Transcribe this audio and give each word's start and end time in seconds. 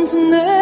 and 0.00 0.32
then 0.32 0.59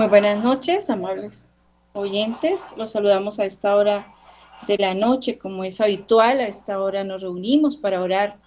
Muy 0.00 0.08
buenas 0.08 0.42
noches, 0.42 0.88
amables 0.88 1.34
oyentes. 1.92 2.72
Los 2.78 2.92
saludamos 2.92 3.38
a 3.38 3.44
esta 3.44 3.76
hora 3.76 4.10
de 4.66 4.78
la 4.78 4.94
noche, 4.94 5.36
como 5.36 5.62
es 5.62 5.78
habitual. 5.82 6.40
A 6.40 6.46
esta 6.46 6.80
hora 6.80 7.04
nos 7.04 7.20
reunimos 7.20 7.76
para 7.76 8.00
orar 8.00 8.38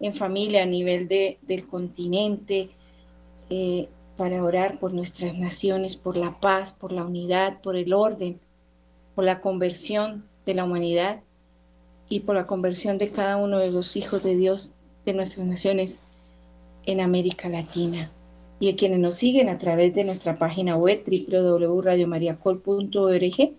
en 0.00 0.14
familia 0.14 0.64
a 0.64 0.66
nivel 0.66 1.06
de, 1.06 1.38
del 1.42 1.68
continente, 1.68 2.70
eh, 3.50 3.88
para 4.16 4.42
orar 4.42 4.80
por 4.80 4.94
nuestras 4.94 5.38
naciones, 5.38 5.96
por 5.96 6.16
la 6.16 6.40
paz, 6.40 6.72
por 6.72 6.90
la 6.90 7.04
unidad, 7.04 7.60
por 7.60 7.76
el 7.76 7.92
orden, 7.92 8.40
por 9.14 9.22
la 9.22 9.40
conversión 9.40 10.28
de 10.44 10.54
la 10.54 10.64
humanidad 10.64 11.22
y 12.08 12.18
por 12.18 12.34
la 12.34 12.48
conversión 12.48 12.98
de 12.98 13.12
cada 13.12 13.36
uno 13.36 13.58
de 13.58 13.70
los 13.70 13.94
hijos 13.94 14.24
de 14.24 14.34
Dios 14.34 14.72
de 15.04 15.12
nuestras 15.12 15.46
naciones 15.46 16.00
en 16.84 17.00
América 17.00 17.48
Latina 17.48 18.10
y 18.58 18.70
a 18.70 18.76
quienes 18.76 19.00
nos 19.00 19.14
siguen 19.14 19.48
a 19.48 19.58
través 19.58 19.92
de 19.94 20.04
nuestra 20.04 20.38
página 20.38 20.76
web 20.76 21.02
www.radiomariacol.org 21.06 23.54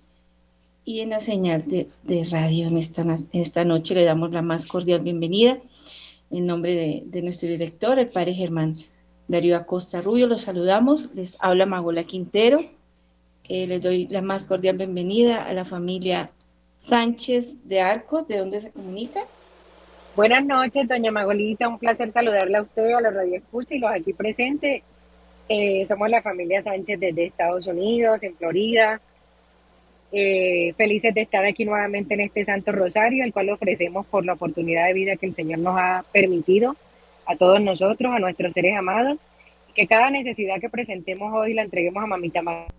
y 0.85 0.99
en 1.01 1.09
la 1.09 1.19
señal 1.19 1.65
de, 1.65 1.89
radio 2.31 2.67
en 2.67 2.77
esta, 2.77 3.01
en 3.01 3.27
esta, 3.33 3.65
noche 3.65 3.93
le 3.93 4.05
damos 4.05 4.31
la 4.31 4.41
más 4.41 4.65
cordial 4.65 5.01
bienvenida. 5.01 5.59
En 6.31 6.45
nombre 6.45 7.03
de, 7.05 7.21
nuestro 7.21 7.49
director, 7.49 7.99
el 7.99 8.07
padre 8.09 8.33
Germán 8.33 8.77
Darío 9.27 9.57
Acosta 9.57 10.01
Rubio, 10.01 10.27
los 10.27 10.43
saludamos, 10.43 11.09
les 11.13 11.35
habla 11.41 11.65
Magola 11.65 12.05
Quintero, 12.05 12.61
eh, 13.49 13.67
les 13.67 13.81
doy 13.81 14.07
la 14.07 14.21
más 14.21 14.45
cordial 14.45 14.77
bienvenida 14.77 15.43
a 15.43 15.51
la 15.53 15.65
familia 15.65 16.31
Sánchez 16.77 17.65
de 17.65 17.81
Arcos, 17.81 18.25
¿de 18.27 18.37
dónde 18.37 18.61
se 18.61 18.71
comunica? 18.71 19.27
Buenas 20.17 20.43
noches, 20.43 20.87
doña 20.87 21.11
Magolita, 21.11 21.67
un 21.67 21.77
placer 21.77 22.09
saludarla 22.09 22.57
a 22.57 22.61
usted, 22.63 22.91
a 22.91 23.01
los 23.01 23.13
radioescuchas 23.13 23.73
y 23.73 23.77
los 23.77 23.91
aquí 23.91 24.13
presentes. 24.13 24.81
Eh, 25.47 25.85
somos 25.85 26.09
la 26.09 26.23
familia 26.23 26.59
Sánchez 26.59 26.99
desde 26.99 27.25
Estados 27.25 27.67
Unidos, 27.67 28.23
en 28.23 28.35
Florida. 28.35 28.99
Eh, 30.11 30.73
felices 30.75 31.13
de 31.13 31.21
estar 31.21 31.45
aquí 31.45 31.65
nuevamente 31.65 32.15
en 32.15 32.21
este 32.21 32.43
Santo 32.45 32.71
Rosario, 32.71 33.23
el 33.23 33.31
cual 33.31 33.51
ofrecemos 33.51 34.07
por 34.07 34.25
la 34.25 34.33
oportunidad 34.33 34.87
de 34.87 34.93
vida 34.93 35.17
que 35.17 35.27
el 35.27 35.35
Señor 35.35 35.59
nos 35.59 35.79
ha 35.79 36.03
permitido 36.11 36.75
a 37.27 37.35
todos 37.35 37.61
nosotros, 37.61 38.11
a 38.11 38.17
nuestros 38.17 38.53
seres 38.53 38.75
amados, 38.75 39.19
que 39.75 39.85
cada 39.85 40.09
necesidad 40.09 40.59
que 40.59 40.71
presentemos 40.71 41.31
hoy 41.31 41.53
la 41.53 41.61
entreguemos 41.61 42.03
a 42.03 42.07
Mamita 42.07 42.41
María. 42.41 42.76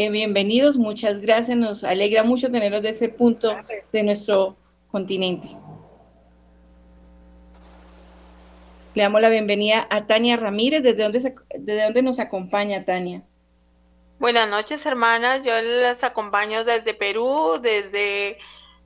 Eh, 0.00 0.10
bienvenidos, 0.10 0.76
muchas 0.76 1.20
gracias, 1.20 1.58
nos 1.58 1.82
alegra 1.82 2.22
mucho 2.22 2.52
tenerlos 2.52 2.82
de 2.82 2.90
ese 2.90 3.08
punto 3.08 3.56
de 3.90 4.02
nuestro 4.04 4.56
continente. 4.92 5.48
Le 8.94 9.02
damos 9.02 9.20
la 9.20 9.28
bienvenida 9.28 9.88
a 9.90 10.06
Tania 10.06 10.36
Ramírez, 10.36 10.84
¿desde 10.84 11.02
dónde, 11.02 11.34
desde 11.58 11.82
dónde 11.82 12.02
nos 12.02 12.20
acompaña 12.20 12.84
Tania? 12.84 13.24
Buenas 14.20 14.48
noches, 14.48 14.86
hermanas. 14.86 15.40
Yo 15.42 15.60
las 15.60 16.04
acompaño 16.04 16.62
desde 16.62 16.94
Perú, 16.94 17.58
desde 17.60 18.38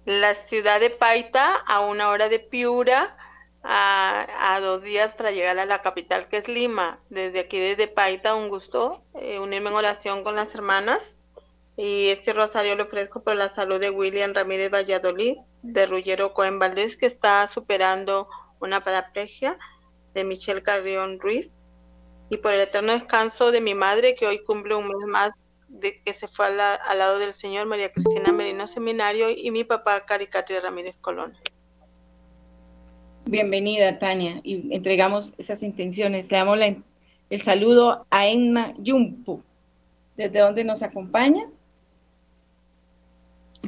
la 0.07 0.35
ciudad 0.35 0.81
de 0.81 0.89
Paita, 0.89 1.57
a 1.57 1.81
una 1.81 2.09
hora 2.09 2.31
de 2.31 2.39
Piura, 2.39 3.19
a, 3.63 4.59
dos 4.61 4.83
días 4.83 5.15
para 5.15 5.31
llegar 5.31 5.59
a 5.59 5.67
la 5.67 5.83
capital 5.83 6.29
que 6.29 6.37
es 6.37 6.49
Lima. 6.49 7.01
Desde 7.11 7.41
aquí, 7.41 7.59
desde 7.59 7.89
Paita, 7.89 8.35
un 8.35 8.49
gusto 8.49 9.05
eh, 9.15 9.39
unirme 9.39 9.71
en 9.71 9.77
oración 9.77 10.25
con 10.25 10.37
las 10.37 10.55
hermanas. 10.55 11.17
Y 11.77 12.09
este 12.09 12.33
rosario 12.33 12.77
lo 12.77 12.85
ofrezco 12.85 13.23
por 13.23 13.37
la 13.37 13.49
salud 13.49 13.81
de 13.81 13.91
William 13.91 14.35
Ramírez 14.35 14.71
Valladolid, 14.71 15.37
de 15.63 15.87
Rullero 15.87 16.35
Cohen 16.35 16.59
Valdés, 16.59 16.97
que 16.97 17.07
está 17.07 17.47
superando 17.47 18.29
una 18.61 18.85
paraplegia, 18.85 19.59
de 20.15 20.25
Michelle 20.25 20.63
Carrión 20.63 21.19
Ruiz, 21.19 21.57
y 22.29 22.37
por 22.37 22.53
el 22.53 22.61
eterno 22.61 22.93
descanso 22.93 23.51
de 23.51 23.61
mi 23.61 23.75
madre, 23.75 24.15
que 24.15 24.27
hoy 24.27 24.45
cumple 24.45 24.75
un 24.75 24.89
mes 24.89 25.07
más 25.07 25.33
de 25.69 26.03
que 26.03 26.13
se 26.13 26.29
fue 26.29 26.47
al, 26.47 26.57
lado 26.99 27.19
del 27.19 27.33
Señor, 27.33 27.67
María 27.67 27.91
Cristina 27.91 28.33
Merino 28.33 28.67
Seminario, 28.67 29.31
y 29.31 29.51
mi 29.51 29.65
papá, 29.65 30.05
Caricatria 30.05 30.61
Ramírez 30.61 30.97
Colón. 31.01 31.37
Bienvenida, 33.33 33.99
Tania, 33.99 34.43
y 34.45 34.75
entregamos 34.75 35.33
esas 35.39 35.63
intenciones. 35.63 36.31
Le 36.31 36.37
damos 36.37 36.59
el 37.31 37.41
saludo 37.41 38.05
a 38.11 38.29
Emma 38.29 38.75
Yumpu. 38.77 39.41
¿Desde 40.19 40.41
dónde 40.41 40.65
nos 40.65 40.83
acompaña? 40.83 41.41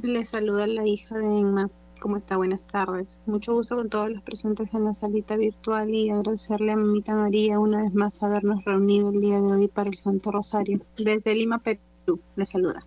Le 0.02 0.22
saluda 0.26 0.66
la 0.66 0.86
hija 0.86 1.16
de 1.16 1.24
Emma. 1.24 1.70
¿Cómo 1.98 2.18
está? 2.18 2.36
Buenas 2.36 2.66
tardes. 2.66 3.22
Mucho 3.24 3.54
gusto 3.54 3.76
con 3.76 3.88
todos 3.88 4.10
los 4.10 4.22
presentes 4.22 4.74
en 4.74 4.84
la 4.84 4.92
salita 4.92 5.34
virtual 5.34 5.88
y 5.88 6.10
agradecerle 6.10 6.72
a 6.72 6.76
Mamita 6.76 7.14
María 7.14 7.58
una 7.58 7.84
vez 7.84 7.94
más 7.94 8.22
habernos 8.22 8.62
reunido 8.66 9.08
el 9.08 9.22
día 9.22 9.40
de 9.40 9.50
hoy 9.50 9.68
para 9.68 9.88
el 9.88 9.96
Santo 9.96 10.30
Rosario. 10.30 10.82
Desde 10.98 11.34
Lima, 11.34 11.58
Perú, 11.60 12.20
le 12.36 12.44
saluda. 12.44 12.84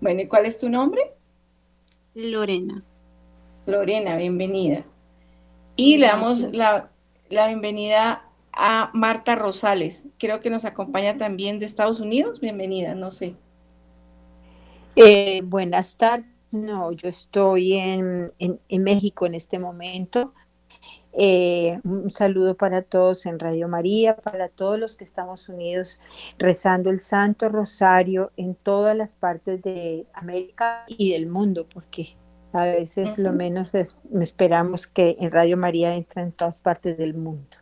Bueno, 0.00 0.20
¿y 0.20 0.28
cuál 0.28 0.46
es 0.46 0.56
tu 0.60 0.68
nombre? 0.68 1.02
Lorena. 2.14 2.80
Lorena, 3.66 4.16
bienvenida. 4.16 4.84
Y 5.82 5.96
le 5.96 6.08
damos 6.08 6.40
la, 6.52 6.90
la 7.30 7.46
bienvenida 7.46 8.28
a 8.52 8.90
Marta 8.92 9.34
Rosales. 9.34 10.04
Creo 10.18 10.40
que 10.40 10.50
nos 10.50 10.66
acompaña 10.66 11.16
también 11.16 11.58
de 11.58 11.64
Estados 11.64 12.00
Unidos. 12.00 12.38
Bienvenida, 12.38 12.94
no 12.94 13.10
sé. 13.10 13.34
Eh, 14.94 15.40
buenas 15.42 15.96
tardes 15.96 16.26
no, 16.50 16.90
yo 16.92 17.08
estoy 17.08 17.74
en, 17.74 18.30
México 18.68 19.24
en 19.24 19.34
este 19.34 19.58
momento. 19.58 20.34
Eh, 21.12 21.80
un 21.84 22.10
saludo 22.10 22.56
para 22.56 22.82
todos 22.82 23.24
en 23.26 23.38
Radio 23.38 23.68
María, 23.68 24.16
para 24.16 24.48
todos 24.48 24.78
los 24.78 24.96
que 24.96 25.04
estamos 25.04 25.48
unidos 25.48 25.98
rezando 26.38 26.90
el 26.90 27.00
Santo 27.00 27.48
Rosario 27.48 28.32
en 28.36 28.54
todas 28.54 28.96
las 28.96 29.16
partes 29.16 29.62
de 29.62 30.06
América 30.12 30.84
y 30.88 31.12
del 31.12 31.26
mundo, 31.26 31.66
porque 31.72 32.16
a 32.52 32.64
veces 32.64 33.18
lo 33.18 33.32
menos 33.32 33.74
esperamos 33.74 34.86
que 34.86 35.16
en 35.20 35.30
Radio 35.30 35.56
María 35.56 35.94
entre 35.94 36.22
en 36.22 36.32
todas 36.32 36.60
partes 36.60 36.96
del 36.96 37.14
mundo. 37.14 37.56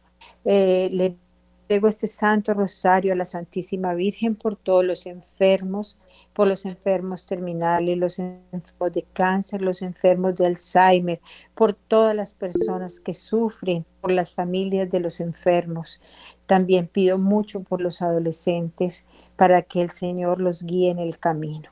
Eh, 0.45 0.89
le 0.93 1.17
entrego 1.63 1.89
este 1.89 2.07
Santo 2.07 2.55
Rosario 2.55 3.13
a 3.13 3.17
la 3.17 3.27
Santísima 3.27 3.93
Virgen 3.93 4.35
por 4.35 4.57
todos 4.57 4.83
los 4.83 5.05
enfermos, 5.05 5.99
por 6.33 6.49
los 6.49 6.65
enfermos 6.65 7.27
terminales, 7.27 7.99
los 7.99 8.19
enfermos 8.19 8.93
de 8.95 9.05
cáncer, 9.13 9.61
los 9.61 9.83
enfermos 9.83 10.35
de 10.37 10.47
Alzheimer, 10.47 11.21
por 11.55 11.75
todas 11.75 12.17
las 12.17 12.33
personas 12.33 13.01
que 13.01 13.13
sufren, 13.13 13.85
por 14.01 14.11
las 14.11 14.33
familias 14.33 14.89
de 14.89 15.01
los 15.01 15.21
enfermos. 15.21 16.01
También 16.47 16.87
pido 16.87 17.19
mucho 17.19 17.61
por 17.61 17.83
los 17.83 18.01
adolescentes 18.01 19.05
para 19.37 19.61
que 19.61 19.83
el 19.83 19.91
Señor 19.91 20.41
los 20.41 20.63
guíe 20.63 20.89
en 20.89 20.99
el 20.99 21.19
camino. 21.19 21.71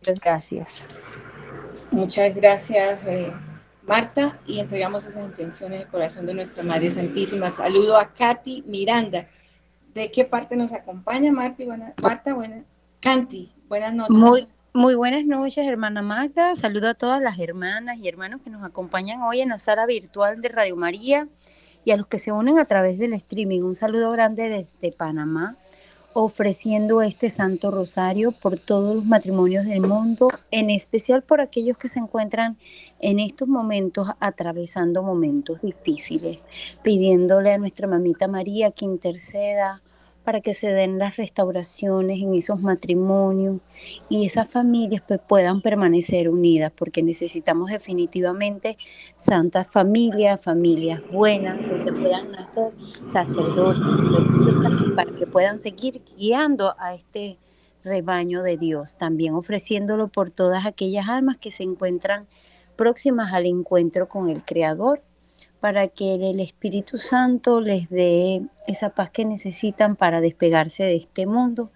Muchas 0.00 0.20
gracias. 0.20 0.86
Muchas 1.90 2.34
gracias, 2.34 3.06
eh, 3.06 3.32
Marta, 3.82 4.38
y 4.46 4.60
entregamos 4.60 5.04
esas 5.04 5.24
intenciones 5.24 5.76
en 5.76 5.86
el 5.86 5.88
corazón 5.88 6.26
de 6.26 6.34
nuestra 6.34 6.62
Madre 6.62 6.90
Santísima. 6.90 7.50
Saludo 7.50 7.96
a 7.96 8.12
Katy 8.12 8.64
Miranda. 8.66 9.28
¿De 9.94 10.10
qué 10.10 10.24
parte 10.24 10.56
nos 10.56 10.72
acompaña, 10.72 11.32
Marta? 11.32 11.64
Buena, 11.64 11.94
Marta, 12.02 12.34
buena. 12.34 12.64
Kanti, 13.00 13.52
Buenas 13.68 13.94
noches. 13.94 14.16
Muy, 14.16 14.48
muy 14.72 14.94
buenas 14.94 15.24
noches, 15.24 15.66
hermana 15.66 16.02
Magda. 16.02 16.56
Saludo 16.56 16.88
a 16.88 16.94
todas 16.94 17.22
las 17.22 17.38
hermanas 17.38 17.98
y 17.98 18.08
hermanos 18.08 18.40
que 18.42 18.50
nos 18.50 18.64
acompañan 18.64 19.22
hoy 19.22 19.40
en 19.40 19.50
la 19.50 19.58
sala 19.58 19.86
virtual 19.86 20.40
de 20.40 20.48
Radio 20.48 20.74
María 20.74 21.28
y 21.84 21.90
a 21.90 21.96
los 21.96 22.06
que 22.06 22.18
se 22.18 22.32
unen 22.32 22.58
a 22.58 22.64
través 22.64 22.98
del 22.98 23.12
streaming. 23.12 23.62
Un 23.62 23.74
saludo 23.74 24.10
grande 24.10 24.48
desde 24.48 24.90
Panamá, 24.90 25.56
ofreciendo 26.20 27.00
este 27.00 27.30
Santo 27.30 27.70
Rosario 27.70 28.32
por 28.32 28.58
todos 28.58 28.96
los 28.96 29.04
matrimonios 29.04 29.66
del 29.66 29.82
mundo, 29.82 30.26
en 30.50 30.68
especial 30.68 31.22
por 31.22 31.40
aquellos 31.40 31.78
que 31.78 31.86
se 31.86 32.00
encuentran 32.00 32.58
en 32.98 33.20
estos 33.20 33.46
momentos 33.46 34.08
atravesando 34.18 35.04
momentos 35.04 35.62
difíciles, 35.62 36.40
pidiéndole 36.82 37.52
a 37.52 37.58
nuestra 37.58 37.86
mamita 37.86 38.26
María 38.26 38.72
que 38.72 38.84
interceda 38.84 39.80
para 40.28 40.42
que 40.42 40.52
se 40.52 40.70
den 40.70 40.98
las 40.98 41.16
restauraciones 41.16 42.20
en 42.20 42.34
esos 42.34 42.60
matrimonios 42.60 43.62
y 44.10 44.26
esas 44.26 44.46
familias 44.46 45.02
pues, 45.08 45.20
puedan 45.26 45.62
permanecer 45.62 46.28
unidas, 46.28 46.70
porque 46.76 47.02
necesitamos 47.02 47.70
definitivamente 47.70 48.76
santas 49.16 49.70
familias, 49.70 50.44
familias 50.44 51.00
buenas, 51.10 51.66
donde 51.66 51.94
puedan 51.94 52.30
nacer 52.30 52.72
sacerdotes, 53.06 53.82
para 54.94 55.14
que 55.14 55.26
puedan 55.26 55.58
seguir 55.58 56.02
guiando 56.18 56.74
a 56.78 56.92
este 56.92 57.38
rebaño 57.82 58.42
de 58.42 58.58
Dios, 58.58 58.98
también 58.98 59.32
ofreciéndolo 59.32 60.08
por 60.08 60.30
todas 60.30 60.66
aquellas 60.66 61.08
almas 61.08 61.38
que 61.38 61.50
se 61.50 61.62
encuentran 61.62 62.26
próximas 62.76 63.32
al 63.32 63.46
encuentro 63.46 64.10
con 64.10 64.28
el 64.28 64.44
Creador 64.44 65.00
para 65.60 65.88
que 65.88 66.12
el 66.14 66.40
Espíritu 66.40 66.96
Santo 66.96 67.60
les 67.60 67.88
dé 67.88 68.42
esa 68.66 68.90
paz 68.90 69.10
que 69.10 69.24
necesitan 69.24 69.96
para 69.96 70.20
despegarse 70.20 70.84
de 70.84 70.96
este 70.96 71.26
mundo 71.26 71.70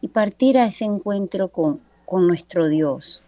y 0.00 0.08
partir 0.08 0.58
a 0.58 0.66
ese 0.66 0.84
encuentro 0.84 1.48
con, 1.48 1.80
con 2.04 2.26
nuestro 2.26 2.68
Dios. 2.68 3.22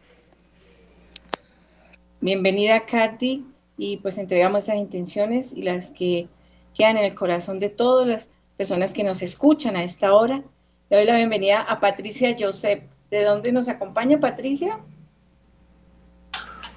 Bienvenida 2.20 2.86
Katy 2.86 3.44
y 3.76 3.96
pues 3.98 4.18
entregamos 4.18 4.64
esas 4.64 4.76
intenciones 4.76 5.52
y 5.52 5.62
las 5.62 5.90
que 5.90 6.28
quedan 6.74 6.98
en 6.98 7.04
el 7.04 7.14
corazón 7.14 7.60
de 7.60 7.70
todas 7.70 8.06
las 8.06 8.28
personas 8.56 8.92
que 8.92 9.04
nos 9.04 9.22
escuchan 9.22 9.76
a 9.76 9.82
esta 9.82 10.14
hora. 10.14 10.42
Le 10.90 10.96
doy 10.96 11.06
la 11.06 11.16
bienvenida 11.16 11.62
a 11.62 11.80
Patricia 11.80 12.36
Joseph. 12.38 12.82
¿De 13.10 13.24
dónde 13.24 13.52
nos 13.52 13.68
acompaña 13.68 14.20
Patricia? 14.20 14.80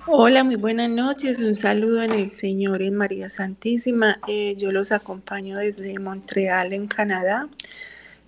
Hola, 0.05 0.43
muy 0.43 0.57
buenas 0.57 0.89
noches. 0.89 1.39
Un 1.39 1.53
saludo 1.53 2.03
en 2.03 2.11
el 2.11 2.27
Señor 2.27 2.81
en 2.81 2.93
María 2.93 3.29
Santísima. 3.29 4.19
Eh, 4.27 4.53
yo 4.57 4.73
los 4.73 4.91
acompaño 4.91 5.57
desde 5.59 5.97
Montreal, 5.97 6.73
en 6.73 6.87
Canadá. 6.87 7.47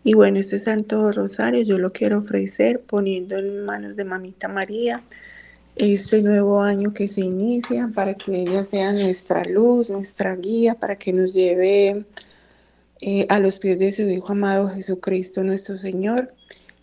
Y 0.01 0.13
bueno, 0.13 0.39
este 0.39 0.58
Santo 0.60 1.12
Rosario 1.12 1.63
yo 1.63 1.77
lo 1.77 1.91
quiero 1.91 2.20
ofrecer 2.20 2.79
poniendo 2.79 3.38
en 3.38 3.65
manos 3.65 3.98
de 3.98 4.05
Mamita 4.05 4.48
María 4.48 5.03
este 5.75 6.22
nuevo 6.22 6.62
año 6.62 6.94
que 6.94 7.10
se 7.10 7.20
inicia 7.20 7.91
para 7.94 8.13
que 8.13 8.44
ella 8.44 8.63
sea 8.63 8.94
nuestra 8.94 9.44
luz, 9.44 9.89
nuestra 9.89 10.34
guía, 10.38 10.75
para 10.75 10.96
que 10.96 11.12
nos 11.12 11.34
lleve 11.34 12.05
eh, 13.01 13.25
a 13.27 13.39
los 13.39 13.60
pies 13.60 13.79
de 13.79 13.91
su 13.91 14.03
Hijo 14.03 14.32
amado 14.32 14.70
Jesucristo 14.70 15.44
nuestro 15.44 15.75
Señor 15.75 16.34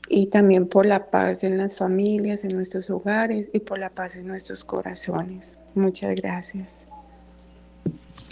y 0.09 0.27
también 0.27 0.69
por 0.69 0.87
la 0.87 1.11
paz 1.11 1.45
en 1.45 1.59
las 1.59 1.77
familias, 1.77 2.45
en 2.45 2.55
nuestros 2.55 2.91
hogares 2.91 3.51
y 3.53 3.61
por 3.61 3.79
la 3.79 3.91
paz 3.91 4.17
en 4.17 4.27
nuestros 4.27 4.65
corazones. 4.65 5.59
Muchas 5.75 6.15
gracias. 6.15 6.89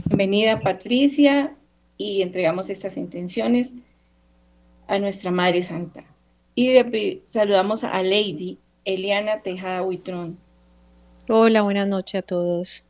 Bienvenida 0.07 0.61
Patricia 0.61 1.55
y 1.97 2.23
entregamos 2.23 2.71
estas 2.71 2.97
intenciones 2.97 3.73
a 4.89 4.99
nuestra 4.99 5.31
Madre 5.31 5.63
Santa. 5.63 6.05
Y 6.55 6.75
saludamos 7.25 7.85
a 7.85 8.03
Lady 8.03 8.59
Eliana 8.85 9.41
Tejada 9.43 9.83
Huitrón. 9.83 10.37
Hola, 11.29 11.63
buenas 11.63 11.87
noches 11.87 12.17
a 12.17 12.23
todos. 12.23 12.85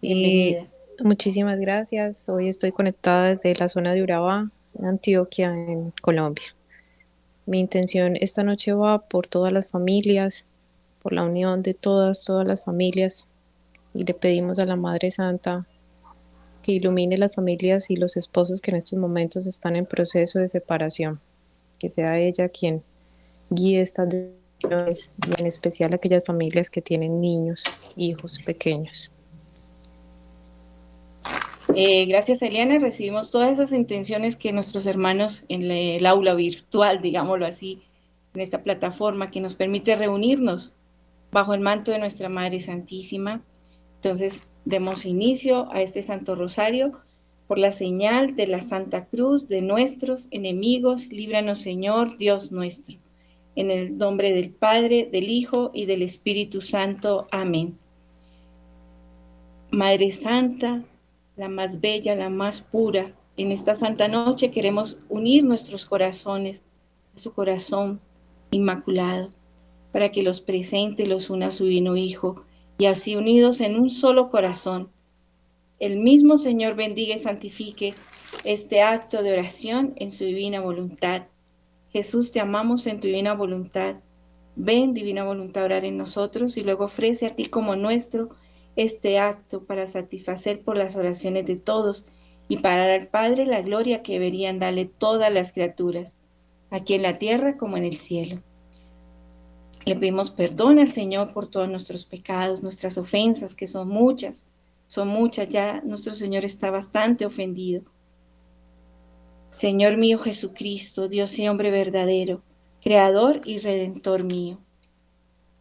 Bienvenida. 0.00 0.68
Muchísimas 1.00 1.58
gracias. 1.58 2.28
Hoy 2.28 2.48
estoy 2.48 2.70
conectada 2.70 3.34
desde 3.34 3.58
la 3.58 3.68
zona 3.68 3.92
de 3.94 4.02
Urabá, 4.02 4.48
Antioquia, 4.80 5.52
en 5.52 5.90
Colombia. 6.00 6.44
Mi 7.46 7.60
intención 7.60 8.16
esta 8.16 8.42
noche 8.42 8.72
va 8.72 8.98
por 8.98 9.28
todas 9.28 9.52
las 9.52 9.68
familias, 9.68 10.46
por 11.02 11.12
la 11.12 11.24
unión 11.24 11.62
de 11.62 11.74
todas, 11.74 12.24
todas 12.24 12.46
las 12.46 12.64
familias. 12.64 13.26
Y 13.92 14.04
le 14.04 14.14
pedimos 14.14 14.58
a 14.58 14.66
la 14.66 14.76
Madre 14.76 15.10
Santa 15.10 15.66
que 16.62 16.72
ilumine 16.72 17.18
las 17.18 17.34
familias 17.34 17.90
y 17.90 17.96
los 17.96 18.16
esposos 18.16 18.62
que 18.62 18.70
en 18.70 18.78
estos 18.78 18.98
momentos 18.98 19.46
están 19.46 19.76
en 19.76 19.84
proceso 19.84 20.38
de 20.38 20.48
separación. 20.48 21.20
Que 21.78 21.90
sea 21.90 22.18
ella 22.18 22.48
quien 22.48 22.82
guíe 23.50 23.82
estas 23.82 24.08
decisiones 24.08 25.10
y 25.28 25.40
en 25.40 25.46
especial 25.46 25.92
aquellas 25.92 26.24
familias 26.24 26.70
que 26.70 26.80
tienen 26.80 27.20
niños, 27.20 27.62
hijos 27.96 28.40
pequeños. 28.44 29.13
Eh, 31.76 32.06
gracias, 32.06 32.42
Eliana. 32.42 32.78
Recibimos 32.78 33.30
todas 33.30 33.52
esas 33.52 33.72
intenciones 33.72 34.36
que 34.36 34.52
nuestros 34.52 34.86
hermanos 34.86 35.44
en 35.48 35.70
el 35.70 36.06
aula 36.06 36.34
virtual, 36.34 37.00
digámoslo 37.00 37.46
así, 37.46 37.82
en 38.34 38.40
esta 38.40 38.62
plataforma 38.62 39.30
que 39.30 39.40
nos 39.40 39.54
permite 39.54 39.96
reunirnos 39.96 40.72
bajo 41.32 41.52
el 41.54 41.60
manto 41.60 41.90
de 41.90 41.98
nuestra 41.98 42.28
Madre 42.28 42.60
Santísima. 42.60 43.42
Entonces, 43.96 44.52
demos 44.64 45.04
inicio 45.04 45.68
a 45.72 45.82
este 45.82 46.02
Santo 46.02 46.34
Rosario 46.36 46.92
por 47.48 47.58
la 47.58 47.72
señal 47.72 48.36
de 48.36 48.46
la 48.46 48.60
Santa 48.60 49.06
Cruz 49.06 49.48
de 49.48 49.60
nuestros 49.60 50.28
enemigos. 50.30 51.08
Líbranos, 51.08 51.58
Señor, 51.58 52.16
Dios 52.18 52.52
nuestro. 52.52 52.96
En 53.56 53.70
el 53.70 53.98
nombre 53.98 54.32
del 54.32 54.50
Padre, 54.50 55.08
del 55.10 55.28
Hijo 55.28 55.70
y 55.74 55.86
del 55.86 56.02
Espíritu 56.02 56.60
Santo. 56.60 57.26
Amén. 57.30 57.78
Madre 59.70 60.12
Santa, 60.12 60.84
la 61.36 61.48
más 61.48 61.80
bella, 61.80 62.14
la 62.14 62.30
más 62.30 62.62
pura. 62.62 63.12
En 63.36 63.50
esta 63.50 63.74
santa 63.74 64.08
noche 64.08 64.50
queremos 64.50 65.00
unir 65.08 65.44
nuestros 65.44 65.84
corazones 65.84 66.64
a 67.14 67.18
su 67.18 67.32
corazón 67.32 68.00
inmaculado, 68.50 69.30
para 69.92 70.10
que 70.10 70.22
los 70.22 70.40
presente 70.40 71.06
los 71.06 71.30
una 71.30 71.48
a 71.48 71.50
su 71.50 71.64
divino 71.64 71.96
Hijo, 71.96 72.44
y 72.78 72.86
así 72.86 73.16
unidos 73.16 73.60
en 73.60 73.78
un 73.78 73.90
solo 73.90 74.30
corazón, 74.30 74.90
el 75.80 75.98
mismo 75.98 76.38
Señor 76.38 76.76
bendiga 76.76 77.16
y 77.16 77.18
santifique 77.18 77.94
este 78.44 78.80
acto 78.80 79.22
de 79.22 79.32
oración 79.32 79.92
en 79.96 80.12
su 80.12 80.24
divina 80.24 80.60
voluntad. 80.60 81.26
Jesús, 81.90 82.32
te 82.32 82.40
amamos 82.40 82.86
en 82.86 83.00
tu 83.00 83.08
divina 83.08 83.34
voluntad. 83.34 83.96
Ven, 84.56 84.94
divina 84.94 85.24
voluntad, 85.24 85.64
orar 85.64 85.84
en 85.84 85.98
nosotros 85.98 86.56
y 86.56 86.62
luego 86.62 86.84
ofrece 86.84 87.26
a 87.26 87.34
ti 87.34 87.46
como 87.46 87.74
nuestro 87.74 88.30
este 88.76 89.18
acto 89.18 89.64
para 89.64 89.86
satisfacer 89.86 90.62
por 90.62 90.76
las 90.76 90.96
oraciones 90.96 91.46
de 91.46 91.56
todos 91.56 92.04
y 92.48 92.58
para 92.58 92.78
dar 92.78 93.00
al 93.00 93.08
Padre 93.08 93.46
la 93.46 93.62
gloria 93.62 94.02
que 94.02 94.14
deberían 94.14 94.58
darle 94.58 94.86
todas 94.86 95.32
las 95.32 95.52
criaturas, 95.52 96.14
aquí 96.70 96.94
en 96.94 97.02
la 97.02 97.18
tierra 97.18 97.56
como 97.56 97.76
en 97.76 97.84
el 97.84 97.96
cielo. 97.96 98.42
Le 99.86 99.96
pedimos 99.96 100.30
perdón 100.30 100.78
al 100.78 100.90
Señor 100.90 101.32
por 101.32 101.46
todos 101.46 101.68
nuestros 101.68 102.06
pecados, 102.06 102.62
nuestras 102.62 102.98
ofensas, 102.98 103.54
que 103.54 103.66
son 103.66 103.88
muchas, 103.88 104.44
son 104.86 105.08
muchas, 105.08 105.48
ya 105.48 105.80
nuestro 105.82 106.14
Señor 106.14 106.44
está 106.44 106.70
bastante 106.70 107.26
ofendido. 107.26 107.82
Señor 109.50 109.96
mío 109.96 110.18
Jesucristo, 110.18 111.08
Dios 111.08 111.38
y 111.38 111.48
hombre 111.48 111.70
verdadero, 111.70 112.42
Creador 112.82 113.40
y 113.44 113.58
Redentor 113.58 114.24
mío 114.24 114.58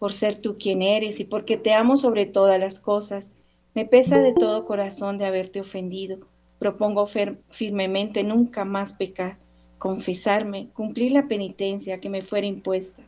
por 0.04 0.12
ser 0.12 0.36
tú 0.36 0.58
quien 0.58 0.82
eres 0.82 1.22
y 1.22 1.24
porque 1.24 1.56
te 1.56 1.72
amo 1.72 1.96
sobre 1.96 2.26
todas 2.26 2.60
las 2.60 2.78
cosas. 2.78 3.38
Me 3.74 3.86
pesa 3.86 4.20
de 4.20 4.34
todo 4.34 4.66
corazón 4.66 5.18
de 5.18 5.24
haberte 5.24 5.62
ofendido. 5.62 6.18
Propongo 6.60 7.06
firmemente 7.06 8.22
nunca 8.22 8.66
más 8.66 8.92
pecar, 8.92 9.38
confesarme, 9.78 10.68
cumplir 10.74 11.14
la 11.14 11.30
penitencia 11.30 12.02
que 12.02 12.10
me 12.10 12.22
fuera 12.22 12.46
impuesta, 12.46 13.02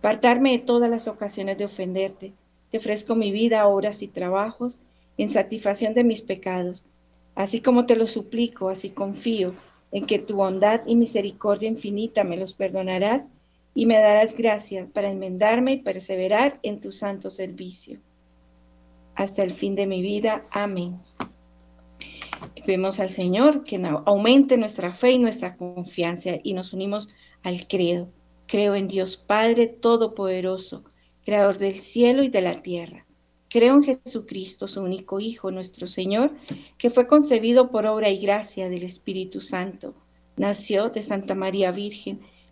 apartarme 0.00 0.50
de 0.50 0.58
todas 0.58 0.90
las 0.90 1.06
ocasiones 1.06 1.58
de 1.58 1.66
ofenderte. 1.66 2.32
Te 2.72 2.78
ofrezco 2.78 3.14
mi 3.14 3.30
vida, 3.30 3.64
horas 3.68 4.02
y 4.02 4.08
trabajos 4.08 4.78
en 5.18 5.28
satisfacción 5.28 5.94
de 5.94 6.02
mis 6.02 6.22
pecados. 6.22 6.84
Así 7.36 7.60
como 7.60 7.86
te 7.86 7.94
lo 7.94 8.08
suplico, 8.08 8.68
así 8.68 8.90
confío 8.90 9.54
en 9.92 10.04
que 10.06 10.18
tu 10.18 10.34
bondad 10.34 10.80
y 10.88 10.96
misericordia 10.96 11.68
infinita 11.68 12.24
me 12.24 12.36
los 12.36 12.52
perdonarás 12.52 13.28
y 13.76 13.84
me 13.84 13.98
darás 13.98 14.36
gracias 14.36 14.88
para 14.88 15.10
enmendarme 15.10 15.72
y 15.72 15.82
perseverar 15.82 16.58
en 16.62 16.80
tu 16.80 16.92
santo 16.92 17.28
servicio. 17.28 18.00
Hasta 19.14 19.42
el 19.42 19.50
fin 19.50 19.74
de 19.74 19.86
mi 19.86 20.00
vida. 20.00 20.42
Amén. 20.50 20.96
Vemos 22.66 23.00
al 23.00 23.10
Señor 23.10 23.64
que 23.64 23.76
aumente 24.06 24.56
nuestra 24.56 24.92
fe 24.92 25.12
y 25.12 25.18
nuestra 25.18 25.58
confianza 25.58 26.30
y 26.42 26.54
nos 26.54 26.72
unimos 26.72 27.10
al 27.42 27.68
credo. 27.68 28.08
Creo 28.46 28.74
en 28.74 28.88
Dios 28.88 29.18
Padre 29.18 29.66
Todopoderoso, 29.66 30.84
Creador 31.22 31.58
del 31.58 31.78
cielo 31.78 32.24
y 32.24 32.28
de 32.28 32.40
la 32.40 32.62
tierra. 32.62 33.06
Creo 33.50 33.74
en 33.74 33.82
Jesucristo, 33.82 34.68
su 34.68 34.80
único 34.80 35.20
Hijo, 35.20 35.50
nuestro 35.50 35.86
Señor, 35.86 36.32
que 36.78 36.88
fue 36.88 37.06
concebido 37.06 37.70
por 37.70 37.84
obra 37.84 38.08
y 38.08 38.20
gracia 38.22 38.70
del 38.70 38.84
Espíritu 38.84 39.42
Santo. 39.42 39.94
Nació 40.36 40.88
de 40.88 41.02
Santa 41.02 41.34
María 41.34 41.72
Virgen 41.72 42.20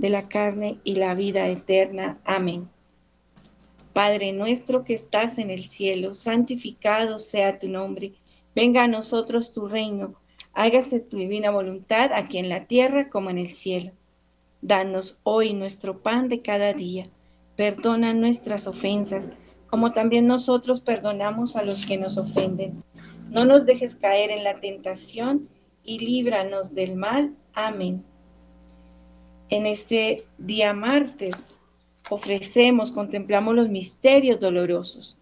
de 0.00 0.08
la 0.08 0.28
carne 0.28 0.78
y 0.82 0.94
la 0.94 1.14
vida 1.14 1.46
eterna. 1.48 2.18
Amén. 2.24 2.70
Padre 3.92 4.32
nuestro 4.32 4.82
que 4.82 4.94
estás 4.94 5.36
en 5.36 5.50
el 5.50 5.62
cielo, 5.64 6.14
santificado 6.14 7.18
sea 7.18 7.58
tu 7.58 7.68
nombre. 7.68 8.14
Venga 8.54 8.84
a 8.84 8.88
nosotros 8.88 9.52
tu 9.52 9.68
reino. 9.68 10.14
Hágase 10.54 11.00
tu 11.00 11.18
divina 11.18 11.50
voluntad 11.50 12.12
aquí 12.14 12.38
en 12.38 12.48
la 12.48 12.66
tierra 12.66 13.10
como 13.10 13.28
en 13.28 13.38
el 13.38 13.48
cielo. 13.48 13.92
Danos 14.62 15.18
hoy 15.22 15.52
nuestro 15.52 16.02
pan 16.02 16.28
de 16.28 16.40
cada 16.40 16.72
día. 16.72 17.08
Perdona 17.56 18.14
nuestras 18.14 18.66
ofensas, 18.66 19.30
como 19.68 19.92
también 19.92 20.26
nosotros 20.26 20.80
perdonamos 20.80 21.56
a 21.56 21.62
los 21.62 21.84
que 21.84 21.98
nos 21.98 22.16
ofenden. 22.16 22.82
No 23.28 23.44
nos 23.44 23.66
dejes 23.66 23.96
caer 23.96 24.30
en 24.30 24.44
la 24.44 24.60
tentación 24.60 25.48
y 25.84 25.98
líbranos 25.98 26.74
del 26.74 26.96
mal. 26.96 27.36
Amén. 27.52 28.04
En 29.50 29.66
este 29.66 30.22
día 30.38 30.72
martes 30.74 31.58
ofrecemos, 32.08 32.92
contemplamos 32.92 33.56
los 33.56 33.68
misterios 33.68 34.38
dolorosos 34.38 35.18